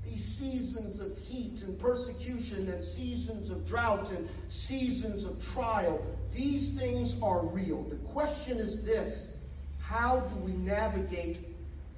These 0.05 0.25
seasons 0.25 1.01
of 1.01 1.16
heat 1.19 1.62
and 1.62 1.79
persecution 1.79 2.69
and 2.69 2.83
seasons 2.83 3.51
of 3.51 3.66
drought 3.66 4.11
and 4.11 4.29
seasons 4.49 5.25
of 5.25 5.45
trial, 5.45 6.05
these 6.33 6.79
things 6.79 7.21
are 7.23 7.45
real. 7.45 7.83
The 7.85 7.97
question 7.97 8.59
is 8.59 8.85
this 8.85 9.38
how 9.79 10.21
do 10.21 10.37
we 10.37 10.53
navigate 10.53 11.40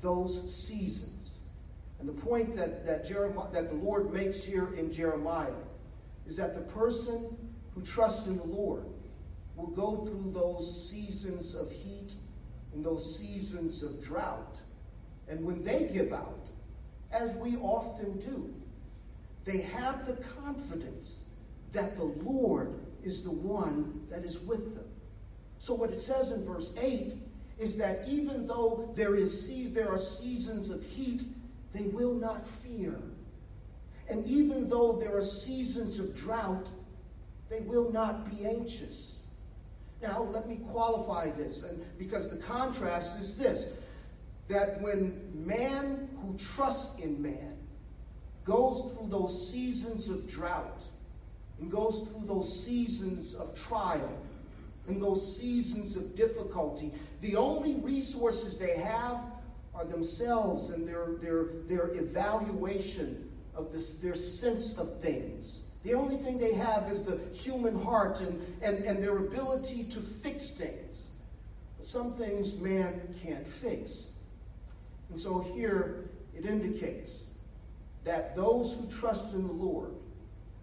those 0.01 0.55
seasons. 0.55 1.12
And 2.03 2.09
the 2.09 2.21
point 2.21 2.57
that, 2.57 2.85
that, 2.85 3.07
Jeremiah, 3.07 3.47
that 3.53 3.69
the 3.69 3.77
Lord 3.77 4.12
makes 4.12 4.43
here 4.43 4.75
in 4.75 4.91
Jeremiah 4.91 5.55
is 6.27 6.37
that 6.37 6.57
the 6.57 6.73
person 6.73 7.37
who 7.77 7.83
trusts 7.83 8.27
in 8.27 8.37
the 8.38 8.45
Lord 8.45 8.87
will 9.55 9.69
go 9.69 10.05
through 10.05 10.33
those 10.33 10.91
seasons 10.91 11.55
of 11.55 11.71
heat 11.71 12.15
and 12.75 12.85
those 12.85 13.17
seasons 13.17 13.85
of 13.85 14.03
drought. 14.03 14.59
And 15.29 15.45
when 15.45 15.62
they 15.62 15.88
give 15.93 16.12
out, 16.12 16.51
as 17.12 17.31
we 17.37 17.55
often 17.59 18.19
do, 18.19 18.53
they 19.45 19.59
have 19.59 20.05
the 20.05 20.15
confidence 20.43 21.21
that 21.71 21.97
the 21.97 22.07
Lord 22.07 22.81
is 23.05 23.23
the 23.23 23.31
one 23.31 24.09
that 24.11 24.25
is 24.25 24.41
with 24.41 24.75
them. 24.75 24.88
So, 25.61 25.73
what 25.75 25.91
it 25.91 26.01
says 26.01 26.33
in 26.33 26.45
verse 26.45 26.75
8 26.81 27.12
is 27.61 27.77
that 27.77 28.09
even 28.09 28.49
though 28.49 28.93
there 28.97 29.15
is 29.15 29.73
there 29.73 29.88
are 29.88 29.99
seasons 29.99 30.69
of 30.69 30.85
heat, 30.85 31.23
they 31.72 31.85
will 31.85 32.14
not 32.14 32.46
fear. 32.46 33.00
And 34.08 34.26
even 34.26 34.68
though 34.68 34.98
there 34.98 35.16
are 35.16 35.22
seasons 35.22 35.98
of 35.98 36.14
drought, 36.16 36.70
they 37.48 37.61
will 37.61 37.90
not 37.90 38.30
be 38.30 38.46
anxious. 38.46 39.22
Now, 40.02 40.22
let 40.22 40.48
me 40.48 40.56
qualify 40.70 41.30
this, 41.30 41.64
because 41.98 42.28
the 42.28 42.37
contrast 42.37 43.20
is 43.20 43.37
this 43.37 43.66
that 44.48 44.80
when 44.82 45.30
man 45.32 46.08
who 46.20 46.37
trusts 46.37 47.00
in 47.00 47.22
man 47.22 47.56
goes 48.44 48.92
through 48.92 49.08
those 49.08 49.50
seasons 49.50 50.08
of 50.08 50.28
drought 50.28 50.82
and 51.61 51.70
goes 51.70 52.08
through 52.08 52.26
those 52.26 52.64
seasons 52.64 53.35
of 53.35 53.54
trial, 53.54 54.18
and 54.88 55.00
those 55.00 55.38
seasons 55.38 55.96
of 55.96 56.16
difficulty, 56.16 56.92
the 57.20 57.37
only 57.37 57.76
resources 57.76 58.58
they 58.58 58.76
have 58.76 59.20
are 59.74 59.85
themselves 59.85 60.70
and 60.70 60.87
their, 60.87 61.16
their, 61.20 61.46
their 61.66 61.94
evaluation 61.94 63.28
of 63.54 63.72
this, 63.72 63.94
their 63.94 64.14
sense 64.14 64.76
of 64.78 65.00
things. 65.00 65.62
The 65.82 65.94
only 65.94 66.16
thing 66.16 66.38
they 66.38 66.54
have 66.54 66.90
is 66.90 67.02
the 67.02 67.18
human 67.35 67.82
heart 67.82 68.20
and, 68.20 68.40
and, 68.62 68.85
and 68.85 69.02
their 69.02 69.18
ability 69.18 69.85
to 69.85 70.00
fix 70.00 70.50
things. 70.50 71.06
But 71.76 71.87
some 71.87 72.12
things 72.14 72.54
man 72.56 73.00
can't 73.22 73.46
fix. 73.46 74.11
And 75.11 75.18
so 75.18 75.40
here 75.40 76.11
it 76.37 76.46
indicates 76.46 77.24
that 78.04 78.37
those 78.37 78.76
who 78.76 78.90
trust 78.90 79.35
in 79.35 79.46
the 79.46 79.52
Lord 79.52 79.92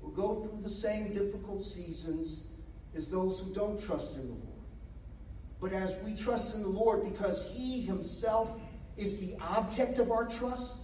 will 0.01 0.11
go 0.11 0.41
through 0.41 0.61
the 0.61 0.69
same 0.69 1.13
difficult 1.13 1.63
seasons 1.63 2.53
as 2.95 3.09
those 3.09 3.39
who 3.39 3.53
don't 3.53 3.81
trust 3.81 4.17
in 4.17 4.27
the 4.27 4.33
Lord. 4.33 4.45
But 5.61 5.73
as 5.73 5.95
we 6.05 6.15
trust 6.15 6.55
in 6.55 6.63
the 6.63 6.69
Lord 6.69 7.03
because 7.03 7.53
He 7.53 7.81
Himself 7.81 8.59
is 8.99 9.17
the 9.17 9.35
object 9.41 9.99
of 9.99 10.12
our 10.12 10.25
trust, 10.25 10.79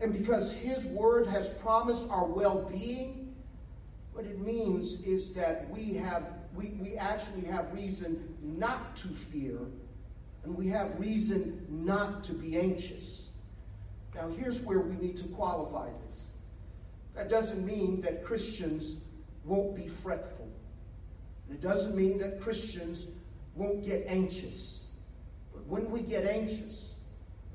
and 0.00 0.12
because 0.12 0.52
His 0.52 0.84
Word 0.84 1.26
has 1.26 1.48
promised 1.48 2.04
our 2.10 2.26
well 2.26 2.68
being, 2.70 3.34
what 4.12 4.24
it 4.24 4.38
means 4.40 5.06
is 5.06 5.34
that 5.34 5.68
we 5.70 5.94
have 5.94 6.24
we, 6.54 6.68
we 6.80 6.96
actually 6.96 7.42
have 7.42 7.72
reason 7.72 8.34
not 8.42 8.96
to 8.96 9.08
fear, 9.08 9.58
and 10.44 10.56
we 10.56 10.68
have 10.68 10.98
reason 10.98 11.66
not 11.68 12.24
to 12.24 12.32
be 12.32 12.58
anxious. 12.58 13.28
Now, 14.14 14.28
here's 14.28 14.60
where 14.62 14.80
we 14.80 14.94
need 14.94 15.16
to 15.18 15.24
qualify 15.28 15.90
this. 16.08 16.30
That 17.14 17.28
doesn't 17.28 17.64
mean 17.64 18.00
that 18.02 18.24
Christians 18.24 18.96
won't 19.44 19.76
be 19.76 19.86
fretful. 19.86 20.48
It 21.50 21.60
doesn't 21.60 21.94
mean 21.94 22.18
that 22.18 22.40
Christians 22.40 23.06
won't 23.54 23.84
get 23.84 24.04
anxious. 24.08 24.90
But 25.52 25.66
when 25.66 25.90
we 25.90 26.00
get 26.00 26.24
anxious, 26.24 26.94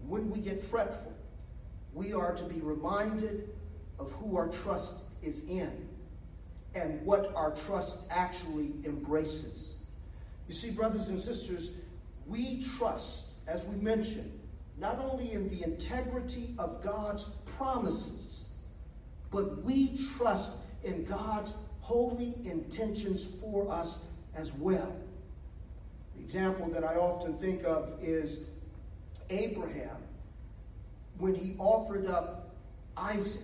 when 0.07 0.29
we 0.29 0.39
get 0.39 0.63
fretful, 0.63 1.13
we 1.93 2.13
are 2.13 2.33
to 2.33 2.43
be 2.43 2.59
reminded 2.61 3.49
of 3.99 4.11
who 4.13 4.37
our 4.37 4.47
trust 4.47 5.03
is 5.21 5.43
in 5.45 5.87
and 6.73 7.01
what 7.05 7.33
our 7.35 7.51
trust 7.51 8.07
actually 8.09 8.71
embraces. 8.85 9.75
You 10.47 10.53
see, 10.53 10.71
brothers 10.71 11.09
and 11.09 11.19
sisters, 11.19 11.71
we 12.27 12.61
trust, 12.61 13.31
as 13.47 13.63
we 13.65 13.75
mentioned, 13.75 14.31
not 14.77 14.99
only 14.99 15.31
in 15.33 15.49
the 15.49 15.63
integrity 15.63 16.55
of 16.57 16.81
God's 16.81 17.25
promises, 17.57 18.49
but 19.31 19.63
we 19.63 19.97
trust 20.17 20.51
in 20.83 21.05
God's 21.05 21.53
holy 21.81 22.35
intentions 22.45 23.25
for 23.41 23.69
us 23.71 24.11
as 24.35 24.53
well. 24.53 24.95
The 26.15 26.23
example 26.23 26.69
that 26.69 26.83
I 26.83 26.95
often 26.95 27.37
think 27.37 27.63
of 27.63 27.99
is 28.01 28.45
Abraham 29.31 29.89
when 31.17 31.33
he 31.33 31.55
offered 31.57 32.07
up 32.07 32.55
Isaac. 32.97 33.41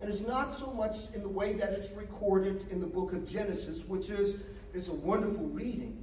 And 0.00 0.08
it's 0.08 0.26
not 0.26 0.56
so 0.56 0.70
much 0.70 0.96
in 1.14 1.22
the 1.22 1.28
way 1.28 1.52
that 1.54 1.70
it's 1.70 1.92
recorded 1.92 2.66
in 2.70 2.80
the 2.80 2.86
book 2.86 3.12
of 3.12 3.28
Genesis, 3.28 3.84
which 3.84 4.08
is, 4.08 4.46
is 4.72 4.88
a 4.88 4.94
wonderful 4.94 5.46
reading, 5.48 6.02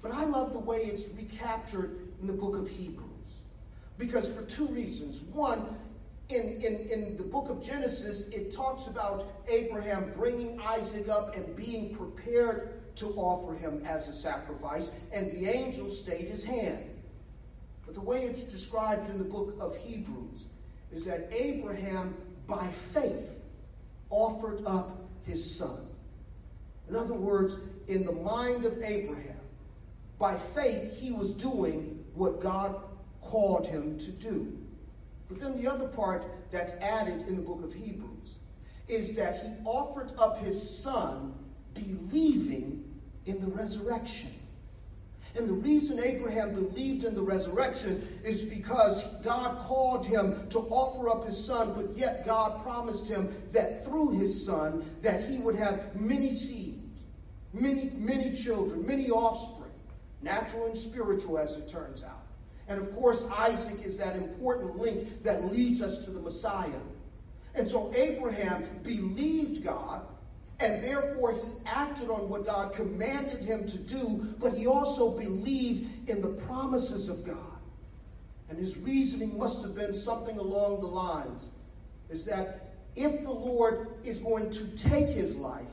but 0.00 0.12
I 0.12 0.24
love 0.24 0.52
the 0.52 0.58
way 0.58 0.78
it's 0.78 1.08
recaptured 1.16 1.98
in 2.20 2.26
the 2.26 2.32
book 2.32 2.56
of 2.56 2.68
Hebrews. 2.68 3.08
Because 3.98 4.28
for 4.28 4.42
two 4.44 4.66
reasons. 4.66 5.20
One, 5.32 5.76
in, 6.28 6.60
in, 6.62 6.88
in 6.88 7.16
the 7.16 7.22
book 7.22 7.50
of 7.50 7.62
Genesis, 7.62 8.28
it 8.28 8.54
talks 8.54 8.86
about 8.86 9.32
Abraham 9.48 10.12
bringing 10.16 10.60
Isaac 10.60 11.08
up 11.08 11.36
and 11.36 11.56
being 11.56 11.94
prepared 11.94 12.94
to 12.96 13.06
offer 13.16 13.54
him 13.54 13.82
as 13.86 14.08
a 14.08 14.12
sacrifice, 14.12 14.90
and 15.12 15.30
the 15.32 15.48
angel 15.48 15.88
stayed 15.88 16.28
his 16.28 16.44
hand. 16.44 16.84
But 17.92 18.00
the 18.00 18.08
way 18.08 18.22
it's 18.22 18.44
described 18.44 19.10
in 19.10 19.18
the 19.18 19.24
book 19.24 19.54
of 19.60 19.76
Hebrews 19.76 20.46
is 20.92 21.04
that 21.04 21.28
Abraham, 21.30 22.16
by 22.46 22.66
faith, 22.68 23.38
offered 24.08 24.64
up 24.64 25.10
his 25.26 25.58
son. 25.58 25.88
In 26.88 26.96
other 26.96 27.12
words, 27.12 27.54
in 27.88 28.06
the 28.06 28.12
mind 28.12 28.64
of 28.64 28.82
Abraham, 28.82 29.36
by 30.18 30.38
faith, 30.38 30.98
he 30.98 31.12
was 31.12 31.32
doing 31.32 32.02
what 32.14 32.40
God 32.40 32.80
called 33.20 33.66
him 33.66 33.98
to 33.98 34.10
do. 34.10 34.56
But 35.28 35.38
then 35.38 35.60
the 35.60 35.70
other 35.70 35.88
part 35.88 36.24
that's 36.50 36.72
added 36.80 37.28
in 37.28 37.36
the 37.36 37.42
book 37.42 37.62
of 37.62 37.74
Hebrews 37.74 38.36
is 38.88 39.14
that 39.16 39.42
he 39.42 39.52
offered 39.66 40.12
up 40.16 40.38
his 40.38 40.82
son 40.82 41.34
believing 41.74 42.84
in 43.26 43.38
the 43.38 43.50
resurrection. 43.50 44.30
And 45.34 45.48
the 45.48 45.54
reason 45.54 45.98
Abraham 45.98 46.54
believed 46.54 47.04
in 47.04 47.14
the 47.14 47.22
resurrection 47.22 48.06
is 48.22 48.42
because 48.42 49.16
God 49.22 49.58
called 49.66 50.04
him 50.04 50.46
to 50.50 50.58
offer 50.58 51.08
up 51.08 51.24
his 51.24 51.42
son, 51.42 51.72
but 51.74 51.96
yet 51.96 52.26
God 52.26 52.62
promised 52.62 53.08
him 53.08 53.34
that 53.52 53.84
through 53.84 54.10
his 54.10 54.44
son 54.44 54.84
that 55.00 55.24
he 55.24 55.38
would 55.38 55.56
have 55.56 55.98
many 55.98 56.30
seeds, 56.32 57.04
many 57.54 57.90
many 57.96 58.34
children, 58.34 58.86
many 58.86 59.10
offspring, 59.10 59.72
natural 60.20 60.66
and 60.66 60.76
spiritual 60.76 61.38
as 61.38 61.56
it 61.56 61.66
turns 61.66 62.04
out. 62.04 62.26
And 62.68 62.78
of 62.78 62.94
course, 62.94 63.24
Isaac 63.30 63.84
is 63.84 63.96
that 63.96 64.16
important 64.16 64.78
link 64.78 65.22
that 65.22 65.50
leads 65.50 65.80
us 65.80 66.04
to 66.04 66.10
the 66.10 66.20
Messiah. 66.20 66.68
And 67.54 67.68
so 67.68 67.92
Abraham 67.94 68.64
believed 68.82 69.64
God 69.64 70.02
and 70.62 70.82
therefore, 70.82 71.32
he 71.32 71.40
acted 71.66 72.08
on 72.08 72.28
what 72.28 72.46
God 72.46 72.72
commanded 72.72 73.42
him 73.42 73.66
to 73.66 73.78
do, 73.78 74.34
but 74.38 74.56
he 74.56 74.66
also 74.66 75.18
believed 75.18 76.08
in 76.08 76.22
the 76.22 76.28
promises 76.28 77.08
of 77.08 77.26
God. 77.26 77.36
And 78.48 78.56
his 78.56 78.76
reasoning 78.78 79.36
must 79.36 79.62
have 79.62 79.74
been 79.74 79.92
something 79.92 80.38
along 80.38 80.80
the 80.80 80.86
lines 80.86 81.48
is 82.10 82.24
that 82.26 82.74
if 82.94 83.22
the 83.22 83.32
Lord 83.32 83.88
is 84.04 84.18
going 84.18 84.50
to 84.50 84.76
take 84.76 85.08
his 85.08 85.36
life, 85.36 85.64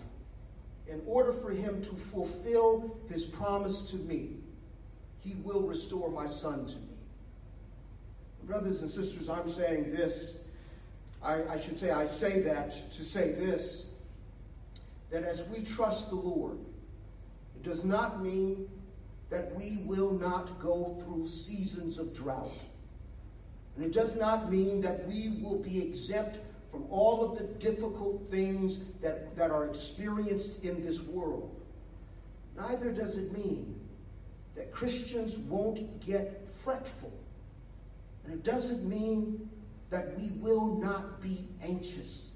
in 0.88 1.02
order 1.06 1.32
for 1.32 1.52
him 1.52 1.84
to 1.84 1.92
fulfill 1.92 2.98
his 3.10 3.26
promise 3.26 3.92
to 3.92 3.98
me, 3.98 4.38
he 5.20 5.36
will 5.44 5.62
restore 5.62 6.10
my 6.10 6.26
son 6.26 6.66
to 6.66 6.76
me. 6.78 6.98
Brothers 8.44 8.82
and 8.82 8.90
sisters, 8.90 9.30
I'm 9.30 9.48
saying 9.48 9.92
this. 9.92 10.46
I, 11.22 11.44
I 11.44 11.60
should 11.60 11.78
say, 11.78 11.92
I 11.92 12.08
say 12.08 12.40
that 12.42 12.72
to 12.72 13.04
say 13.04 13.34
this 13.34 13.89
that 15.10 15.24
as 15.24 15.46
we 15.48 15.64
trust 15.64 16.10
the 16.10 16.16
Lord, 16.16 16.58
it 17.56 17.64
does 17.64 17.84
not 17.84 18.22
mean 18.22 18.70
that 19.30 19.56
we 19.56 19.80
will 19.86 20.12
not 20.12 20.60
go 20.60 20.98
through 21.04 21.28
seasons 21.28 21.98
of 21.98 22.14
drought. 22.16 22.66
And 23.76 23.86
it 23.86 23.94
does 23.94 24.16
not 24.18 24.52
mean 24.52 24.82
that 24.82 25.08
we 25.08 25.40
will 25.42 25.60
be 25.60 25.82
exempt 25.82 26.38
from 26.72 26.86
all 26.90 27.24
of 27.24 27.38
the 27.38 27.46
difficult 27.46 28.30
things 28.30 28.92
that, 29.02 29.36
that 29.36 29.52
are 29.52 29.66
experienced 29.66 30.64
in 30.64 30.84
this 30.86 31.02
world. 31.02 31.56
Neither 32.58 32.92
does 32.92 33.18
it 33.18 33.32
mean 33.32 33.80
that 34.56 34.72
Christians 34.72 35.38
won't 35.38 36.06
get 36.06 36.48
fretful. 36.52 37.14
And 38.26 38.34
it 38.34 38.44
doesn't 38.44 38.88
mean 38.88 39.50
that 39.90 40.20
we 40.20 40.32
will 40.42 40.76
not 40.76 41.22
be 41.22 41.48
anxious. 41.64 42.29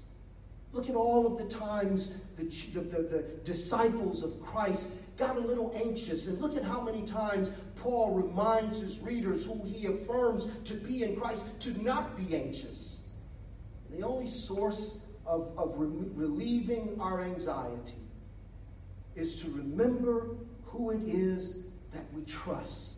Look 0.74 0.90
at 0.90 0.96
all 0.96 1.24
of 1.24 1.38
the 1.38 1.44
times 1.44 2.20
the, 2.36 2.42
the, 2.42 2.80
the, 2.80 3.02
the, 3.02 3.22
disciples 3.44 4.24
of 4.24 4.42
Christ 4.42 4.88
got 5.16 5.36
a 5.36 5.40
little 5.40 5.72
anxious. 5.76 6.26
And 6.26 6.40
look 6.40 6.56
at 6.56 6.64
how 6.64 6.80
many 6.80 7.02
times 7.02 7.48
Paul 7.76 8.14
reminds 8.14 8.80
his 8.80 8.98
readers, 8.98 9.46
who 9.46 9.62
he 9.64 9.86
affirms 9.86 10.46
to 10.64 10.74
be 10.74 11.04
in 11.04 11.14
Christ, 11.14 11.44
to 11.60 11.82
not 11.84 12.16
be 12.16 12.34
anxious. 12.36 13.04
The 13.90 14.02
only 14.02 14.26
source 14.26 14.98
of, 15.24 15.52
of 15.56 15.74
re- 15.76 16.10
relieving 16.14 16.96
our 16.98 17.20
anxiety 17.20 17.94
is 19.14 19.40
to 19.42 19.50
remember 19.50 20.30
who 20.64 20.90
it 20.90 21.02
is 21.06 21.66
that 21.92 22.02
we 22.12 22.24
trust. 22.24 22.94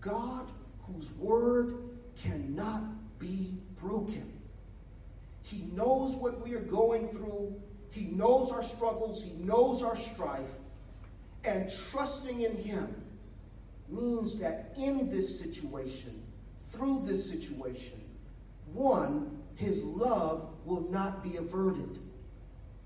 God, 0.00 0.46
whose 0.82 1.10
word 1.14 1.78
cannot 2.22 2.84
be 3.18 3.54
broken. 3.80 4.35
He 5.46 5.62
knows 5.74 6.16
what 6.16 6.44
we 6.44 6.54
are 6.54 6.60
going 6.60 7.06
through. 7.06 7.54
He 7.90 8.06
knows 8.06 8.50
our 8.50 8.64
struggles. 8.64 9.22
He 9.22 9.34
knows 9.44 9.80
our 9.80 9.96
strife. 9.96 10.50
And 11.44 11.70
trusting 11.90 12.40
in 12.40 12.56
Him 12.56 12.92
means 13.88 14.40
that 14.40 14.74
in 14.76 15.08
this 15.08 15.38
situation, 15.38 16.20
through 16.70 17.04
this 17.06 17.30
situation, 17.30 18.00
one, 18.72 19.40
His 19.54 19.84
love 19.84 20.48
will 20.64 20.90
not 20.90 21.22
be 21.22 21.36
averted. 21.36 22.00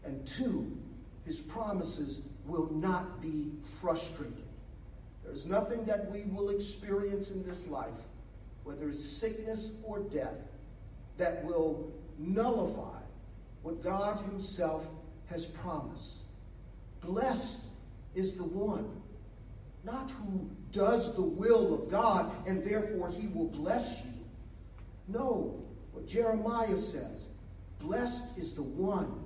And 0.04 0.26
two, 0.26 0.76
His 1.24 1.40
promises 1.40 2.20
will 2.44 2.70
not 2.74 3.22
be 3.22 3.52
frustrated. 3.80 4.44
There's 5.24 5.46
nothing 5.46 5.86
that 5.86 6.10
we 6.10 6.24
will 6.24 6.50
experience 6.50 7.30
in 7.30 7.42
this 7.42 7.66
life, 7.68 8.04
whether 8.64 8.90
it's 8.90 9.02
sickness 9.02 9.72
or 9.82 10.00
death, 10.00 10.36
that 11.16 11.42
will 11.42 11.90
nullify 12.20 13.00
what 13.62 13.82
God 13.82 14.24
Himself 14.26 14.88
has 15.26 15.46
promised. 15.46 16.18
Blessed 17.00 17.66
is 18.14 18.36
the 18.36 18.44
one, 18.44 19.00
not 19.84 20.10
who 20.10 20.50
does 20.70 21.16
the 21.16 21.22
will 21.22 21.74
of 21.74 21.90
God 21.90 22.30
and 22.46 22.62
therefore 22.64 23.10
He 23.10 23.28
will 23.28 23.48
bless 23.48 24.04
you. 24.04 24.12
No, 25.08 25.64
what 25.92 26.06
Jeremiah 26.06 26.76
says 26.76 27.26
blessed 27.78 28.36
is 28.38 28.52
the 28.52 28.62
one 28.62 29.24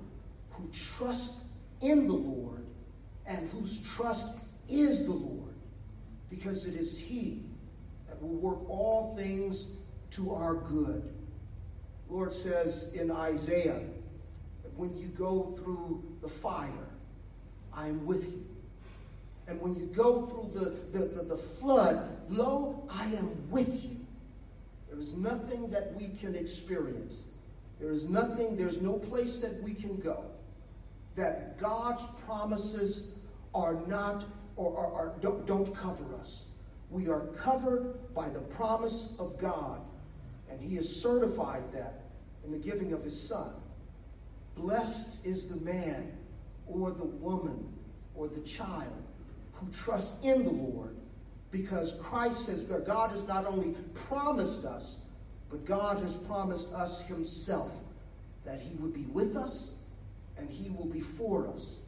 who 0.51 0.69
trusts 0.71 1.43
in 1.81 2.07
the 2.07 2.13
Lord 2.13 2.65
and 3.27 3.49
whose 3.49 3.81
trust 3.95 4.39
is 4.69 5.05
the 5.05 5.11
Lord, 5.11 5.53
because 6.29 6.65
it 6.65 6.75
is 6.75 6.97
He 6.97 7.43
that 8.07 8.21
will 8.21 8.35
work 8.35 8.69
all 8.69 9.15
things 9.15 9.65
to 10.11 10.33
our 10.33 10.55
good 10.55 11.14
Lord 12.09 12.33
says 12.33 12.93
in 12.93 13.11
Isaiah 13.11 13.81
that 14.63 14.77
when 14.77 14.95
you 14.95 15.07
go 15.07 15.55
through 15.57 16.03
the 16.21 16.27
fire, 16.27 16.69
I 17.73 17.87
am 17.87 18.05
with 18.05 18.31
you. 18.31 18.45
And 19.47 19.61
when 19.61 19.75
you 19.75 19.85
go 19.87 20.25
through 20.25 20.51
the, 20.59 20.97
the, 20.97 21.05
the, 21.05 21.23
the 21.23 21.37
flood, 21.37 22.09
lo, 22.29 22.87
I 22.89 23.05
am 23.05 23.49
with 23.49 23.83
you. 23.83 23.97
There 24.89 24.99
is 24.99 25.13
nothing 25.13 25.69
that 25.71 25.93
we 25.95 26.09
can 26.19 26.35
experience. 26.35 27.23
There 27.79 27.91
is 27.91 28.05
nothing, 28.05 28.55
there's 28.55 28.81
no 28.81 28.93
place 28.93 29.37
that 29.37 29.61
we 29.61 29.73
can 29.73 29.97
go 29.97 30.25
that 31.15 31.57
God's 31.57 32.05
promises 32.25 33.15
are 33.53 33.75
not 33.87 34.25
or, 34.55 34.71
or, 34.71 34.85
or 34.85 35.15
don't, 35.21 35.45
don't 35.45 35.73
cover 35.73 36.03
us. 36.19 36.47
We 36.89 37.07
are 37.07 37.21
covered 37.37 38.13
by 38.13 38.29
the 38.29 38.39
promise 38.39 39.15
of 39.19 39.37
God 39.39 39.81
and 40.55 40.63
he 40.63 40.77
has 40.77 41.01
certified 41.01 41.63
that 41.73 42.05
in 42.45 42.51
the 42.51 42.57
giving 42.57 42.93
of 42.93 43.03
his 43.03 43.27
son. 43.27 43.51
Blessed 44.55 45.25
is 45.25 45.47
the 45.47 45.59
man 45.65 46.17
or 46.65 46.91
the 46.91 47.03
woman 47.03 47.73
or 48.15 48.29
the 48.29 48.39
child 48.39 49.03
who 49.51 49.69
trusts 49.71 50.23
in 50.23 50.45
the 50.45 50.51
Lord 50.51 50.95
because 51.51 51.99
Christ 52.01 52.45
says 52.45 52.67
that 52.67 52.75
uh, 52.75 52.79
God 52.79 53.11
has 53.11 53.27
not 53.27 53.45
only 53.45 53.75
promised 53.93 54.63
us, 54.63 55.07
but 55.49 55.65
God 55.65 56.01
has 56.01 56.15
promised 56.15 56.71
us 56.71 57.05
himself 57.05 57.73
that 58.45 58.61
he 58.61 58.75
would 58.75 58.93
be 58.93 59.07
with 59.07 59.35
us 59.35 59.79
and 60.37 60.49
he 60.49 60.69
will 60.69 60.85
be 60.85 61.01
for 61.01 61.49
us. 61.49 61.81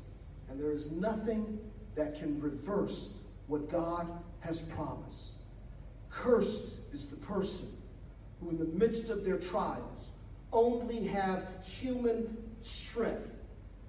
And 0.49 0.59
there 0.59 0.71
is 0.71 0.91
nothing 0.91 1.57
that 1.95 2.19
can 2.19 2.41
reverse 2.41 3.13
what 3.47 3.71
God 3.71 4.07
has 4.41 4.61
promised. 4.61 5.35
Cursed 6.09 6.79
is 6.93 7.07
the 7.07 7.15
person 7.17 7.76
who, 8.39 8.49
in 8.49 8.57
the 8.57 8.65
midst 8.65 9.09
of 9.09 9.23
their 9.23 9.37
trials, 9.37 10.09
only 10.53 11.03
have 11.05 11.43
human 11.65 12.37
strength 12.61 13.31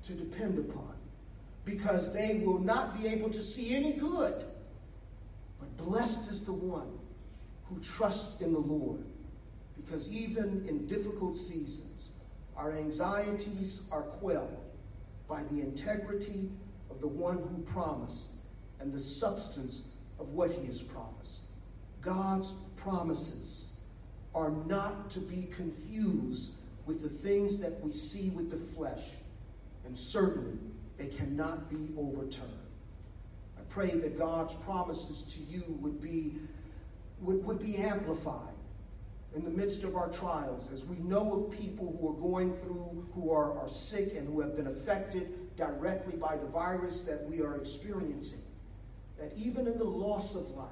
to 0.02 0.12
depend 0.14 0.58
upon 0.58 0.94
because 1.64 2.12
they 2.12 2.42
will 2.44 2.58
not 2.58 3.00
be 3.00 3.06
able 3.08 3.30
to 3.30 3.42
see 3.42 3.76
any 3.76 3.92
good. 3.92 4.44
But 5.58 5.76
blessed 5.76 6.30
is 6.30 6.44
the 6.44 6.52
one 6.52 6.90
who 7.64 7.78
trusts 7.80 8.40
in 8.40 8.52
the 8.52 8.58
Lord 8.58 9.04
because 9.76 10.08
even 10.08 10.64
in 10.68 10.86
difficult 10.86 11.36
seasons, 11.36 12.08
our 12.56 12.72
anxieties 12.72 13.82
are 13.92 14.02
quelled 14.02 14.64
by 15.28 15.42
the 15.44 15.60
integrity 15.60 16.50
of 16.90 17.00
the 17.00 17.08
one 17.08 17.38
who 17.38 17.62
promised 17.62 18.30
and 18.80 18.92
the 18.92 19.00
substance 19.00 19.92
of 20.18 20.30
what 20.30 20.50
he 20.50 20.66
has 20.66 20.82
promised. 20.82 21.40
God's 22.00 22.52
promises 22.76 23.67
are 24.38 24.50
not 24.66 25.10
to 25.10 25.18
be 25.18 25.48
confused 25.50 26.52
with 26.86 27.02
the 27.02 27.08
things 27.08 27.58
that 27.58 27.80
we 27.80 27.90
see 27.90 28.30
with 28.30 28.50
the 28.50 28.56
flesh, 28.56 29.02
and 29.84 29.98
certainly 29.98 30.58
they 30.96 31.08
cannot 31.08 31.68
be 31.68 31.88
overturned. 31.98 32.52
I 33.58 33.62
pray 33.68 33.90
that 33.90 34.16
God's 34.16 34.54
promises 34.54 35.22
to 35.34 35.40
you 35.52 35.64
would 35.80 36.00
be, 36.00 36.36
would, 37.20 37.44
would 37.44 37.58
be 37.58 37.76
amplified 37.78 38.54
in 39.34 39.42
the 39.42 39.50
midst 39.50 39.82
of 39.82 39.96
our 39.96 40.08
trials 40.08 40.70
as 40.72 40.84
we 40.84 40.96
know 40.98 41.44
of 41.44 41.58
people 41.58 41.98
who 42.00 42.08
are 42.08 42.20
going 42.20 42.54
through, 42.54 43.06
who 43.14 43.32
are, 43.32 43.58
are 43.58 43.68
sick 43.68 44.14
and 44.14 44.28
who 44.28 44.40
have 44.40 44.56
been 44.56 44.68
affected 44.68 45.56
directly 45.56 46.16
by 46.16 46.36
the 46.36 46.46
virus 46.46 47.00
that 47.00 47.24
we 47.28 47.42
are 47.42 47.56
experiencing. 47.56 48.42
That 49.18 49.32
even 49.36 49.66
in 49.66 49.76
the 49.76 49.84
loss 49.84 50.36
of 50.36 50.48
life, 50.52 50.68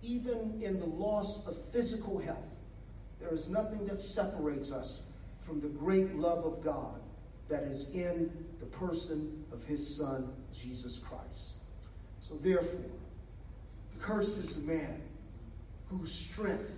even 0.00 0.60
in 0.62 0.78
the 0.78 0.86
loss 0.86 1.46
of 1.48 1.60
physical 1.72 2.18
health, 2.18 2.53
there 3.24 3.32
is 3.32 3.48
nothing 3.48 3.86
that 3.86 3.98
separates 3.98 4.70
us 4.70 5.00
from 5.40 5.60
the 5.60 5.68
great 5.68 6.14
love 6.16 6.44
of 6.44 6.62
God 6.62 7.00
that 7.48 7.62
is 7.62 7.94
in 7.94 8.30
the 8.60 8.66
person 8.66 9.44
of 9.50 9.64
his 9.64 9.96
Son, 9.96 10.30
Jesus 10.52 10.98
Christ. 10.98 11.52
So 12.20 12.34
therefore, 12.34 12.90
cursed 13.98 14.38
is 14.38 14.54
the 14.56 14.72
man 14.72 15.00
whose 15.88 16.12
strength 16.12 16.74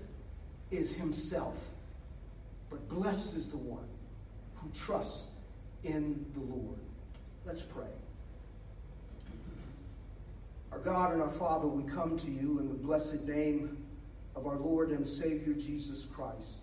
is 0.71 0.95
himself, 0.95 1.69
but 2.71 2.89
blessed 2.89 3.37
is 3.37 3.49
the 3.49 3.57
one 3.57 3.89
who 4.57 4.71
trusts 4.71 5.31
in 5.83 6.27
the 6.35 6.41
Lord. 6.41 6.79
Let's 7.45 7.63
pray. 7.63 7.85
Our 10.71 10.79
God 10.79 11.13
and 11.13 11.23
our 11.23 11.29
Father, 11.29 11.67
we 11.67 11.91
come 11.91 12.17
to 12.19 12.31
you 12.31 12.61
in 12.61 12.69
the 12.69 12.75
blessed 12.75 13.27
name 13.27 13.86
of 14.37 14.47
our 14.47 14.59
Lord 14.59 14.91
and 14.91 15.07
Savior 15.07 15.55
Jesus 15.55 16.05
Christ. 16.05 16.59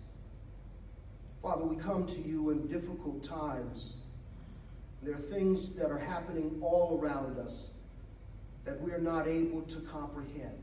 Father, 1.42 1.64
we 1.64 1.76
come 1.76 2.06
to 2.06 2.20
you 2.20 2.50
in 2.50 2.66
difficult 2.68 3.22
times. 3.22 3.96
There 5.02 5.14
are 5.14 5.18
things 5.18 5.74
that 5.74 5.90
are 5.90 5.98
happening 5.98 6.58
all 6.62 6.98
around 6.98 7.38
us 7.38 7.72
that 8.64 8.80
we 8.80 8.92
are 8.92 8.98
not 8.98 9.28
able 9.28 9.60
to 9.62 9.76
comprehend. 9.80 10.58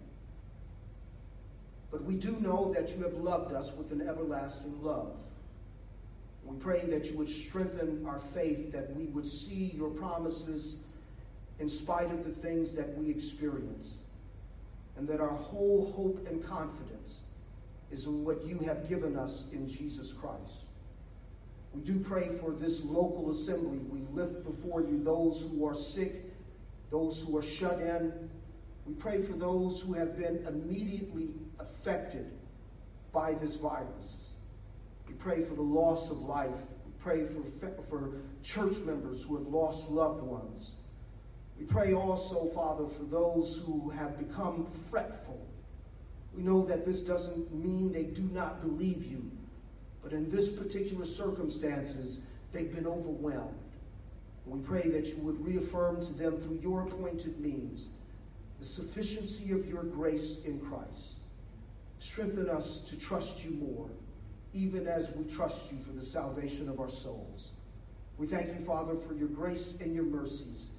But 1.92 2.04
we 2.04 2.16
do 2.16 2.32
know 2.40 2.74
that 2.74 2.96
you 2.96 3.04
have 3.04 3.14
loved 3.14 3.54
us 3.54 3.74
with 3.74 3.92
an 3.92 4.02
everlasting 4.08 4.82
love. 4.82 5.14
We 6.44 6.56
pray 6.58 6.82
that 6.86 7.12
you 7.12 7.18
would 7.18 7.30
strengthen 7.30 8.04
our 8.08 8.20
faith, 8.20 8.72
that 8.72 8.96
we 8.96 9.06
would 9.08 9.28
see 9.28 9.72
your 9.76 9.90
promises 9.90 10.86
in 11.60 11.70
spite 11.70 12.10
of 12.10 12.24
the 12.24 12.32
things 12.32 12.74
that 12.74 12.98
we 12.98 13.10
experience, 13.10 13.98
and 14.98 15.08
that 15.08 15.20
our 15.20 15.30
whole 15.30 15.92
hope 15.96 16.28
and 16.28 16.44
confidence 16.44 17.24
is 17.92 18.06
in 18.06 18.24
what 18.24 18.44
you 18.46 18.58
have 18.60 18.88
given 18.88 19.18
us 19.18 19.48
in 19.52 19.68
Jesus 19.68 20.14
Christ. 20.14 20.66
We 21.74 21.82
do 21.82 22.00
pray 22.00 22.28
for 22.28 22.52
this 22.52 22.84
local 22.84 23.32
assembly. 23.32 23.80
We 23.80 24.02
lift 24.12 24.44
before 24.44 24.82
you 24.82 25.04
those 25.04 25.48
who 25.50 25.66
are 25.66 25.76
sick, 25.76 26.26
those 26.90 27.22
who 27.22 27.38
are 27.38 27.44
shut 27.44 27.80
in. 27.80 28.30
We 28.86 28.94
pray 28.96 29.22
for 29.22 29.34
those 29.34 29.82
who 29.82 29.94
have 29.94 30.18
been 30.18 30.46
immediately 30.48 31.30
affected 31.60 32.32
by 33.14 33.34
this 33.34 33.56
virus. 33.56 34.30
We 35.08 35.14
pray 35.14 35.44
for 35.44 35.54
the 35.54 35.62
loss 35.62 36.10
of 36.10 36.22
life. 36.22 36.56
We 36.86 36.92
pray 37.00 37.26
for, 37.26 37.44
for 37.90 38.12
church 38.44 38.78
members 38.86 39.24
who 39.24 39.38
have 39.38 39.48
lost 39.48 39.90
loved 39.90 40.24
ones. 40.24 40.76
We 41.62 41.68
pray 41.68 41.94
also, 41.94 42.46
Father, 42.56 42.88
for 42.88 43.04
those 43.04 43.62
who 43.64 43.92
have 43.92 44.18
become 44.18 44.66
fretful. 44.90 45.46
We 46.36 46.42
know 46.42 46.66
that 46.66 46.88
this 46.88 47.04
doesn't 47.04 47.54
mean 47.54 47.94
they 47.94 48.06
do 48.06 48.24
not 48.24 48.62
believe 48.62 49.06
you, 49.06 49.30
but 50.02 50.12
in 50.12 50.28
this 50.32 50.50
particular 50.50 51.06
circumstances, 51.06 52.22
they've 52.52 52.74
been 52.74 52.88
overwhelmed. 52.88 53.60
We 54.48 54.60
pray 54.62 54.90
that 54.90 55.06
you 55.06 55.18
would 55.18 55.46
reaffirm 55.46 56.02
to 56.02 56.14
them 56.14 56.42
through 56.42 56.62
your 56.64 56.82
appointed 56.82 57.40
means 57.40 57.90
the 58.58 58.66
sufficiency 58.66 59.54
of 59.54 59.68
your 59.68 59.84
grace 59.84 60.44
in 60.46 60.60
Christ. 60.62 61.20
Strengthen 62.00 62.50
us 62.50 62.82
to 62.90 63.00
trust 63.00 63.46
you 63.46 63.52
more, 63.52 63.88
even 64.56 64.88
as 64.88 65.12
we 65.16 65.26
trust 65.26 65.72
you 65.72 65.78
for 65.78 65.92
the 65.92 66.02
salvation 66.02 66.68
of 66.68 66.80
our 66.80 66.90
souls. 66.90 67.52
We 68.18 68.26
thank 68.26 68.48
you, 68.48 68.66
Father, 68.66 68.96
for 68.96 69.14
your 69.14 69.30
grace 69.30 69.80
and 69.80 69.94
your 69.94 70.06
mercies. 70.06 70.72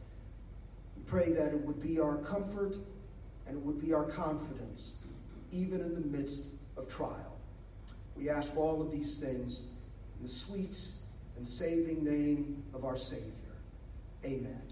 Pray 1.12 1.31
that 1.33 1.48
it 1.48 1.61
would 1.66 1.83
be 1.83 2.01
our 2.01 2.16
comfort 2.16 2.79
and 3.46 3.59
it 3.59 3.62
would 3.62 3.79
be 3.79 3.92
our 3.92 4.05
confidence, 4.05 5.05
even 5.51 5.83
in 5.83 5.92
the 5.92 6.01
midst 6.01 6.42
of 6.79 6.88
trial. 6.88 7.38
We 8.16 8.31
ask 8.31 8.57
all 8.57 8.81
of 8.81 8.90
these 8.90 9.18
things 9.18 9.66
in 10.16 10.22
the 10.22 10.29
sweet 10.29 10.75
and 11.37 11.46
saving 11.46 12.03
name 12.03 12.62
of 12.72 12.87
our 12.87 12.96
Savior. 12.96 13.27
Amen. 14.25 14.62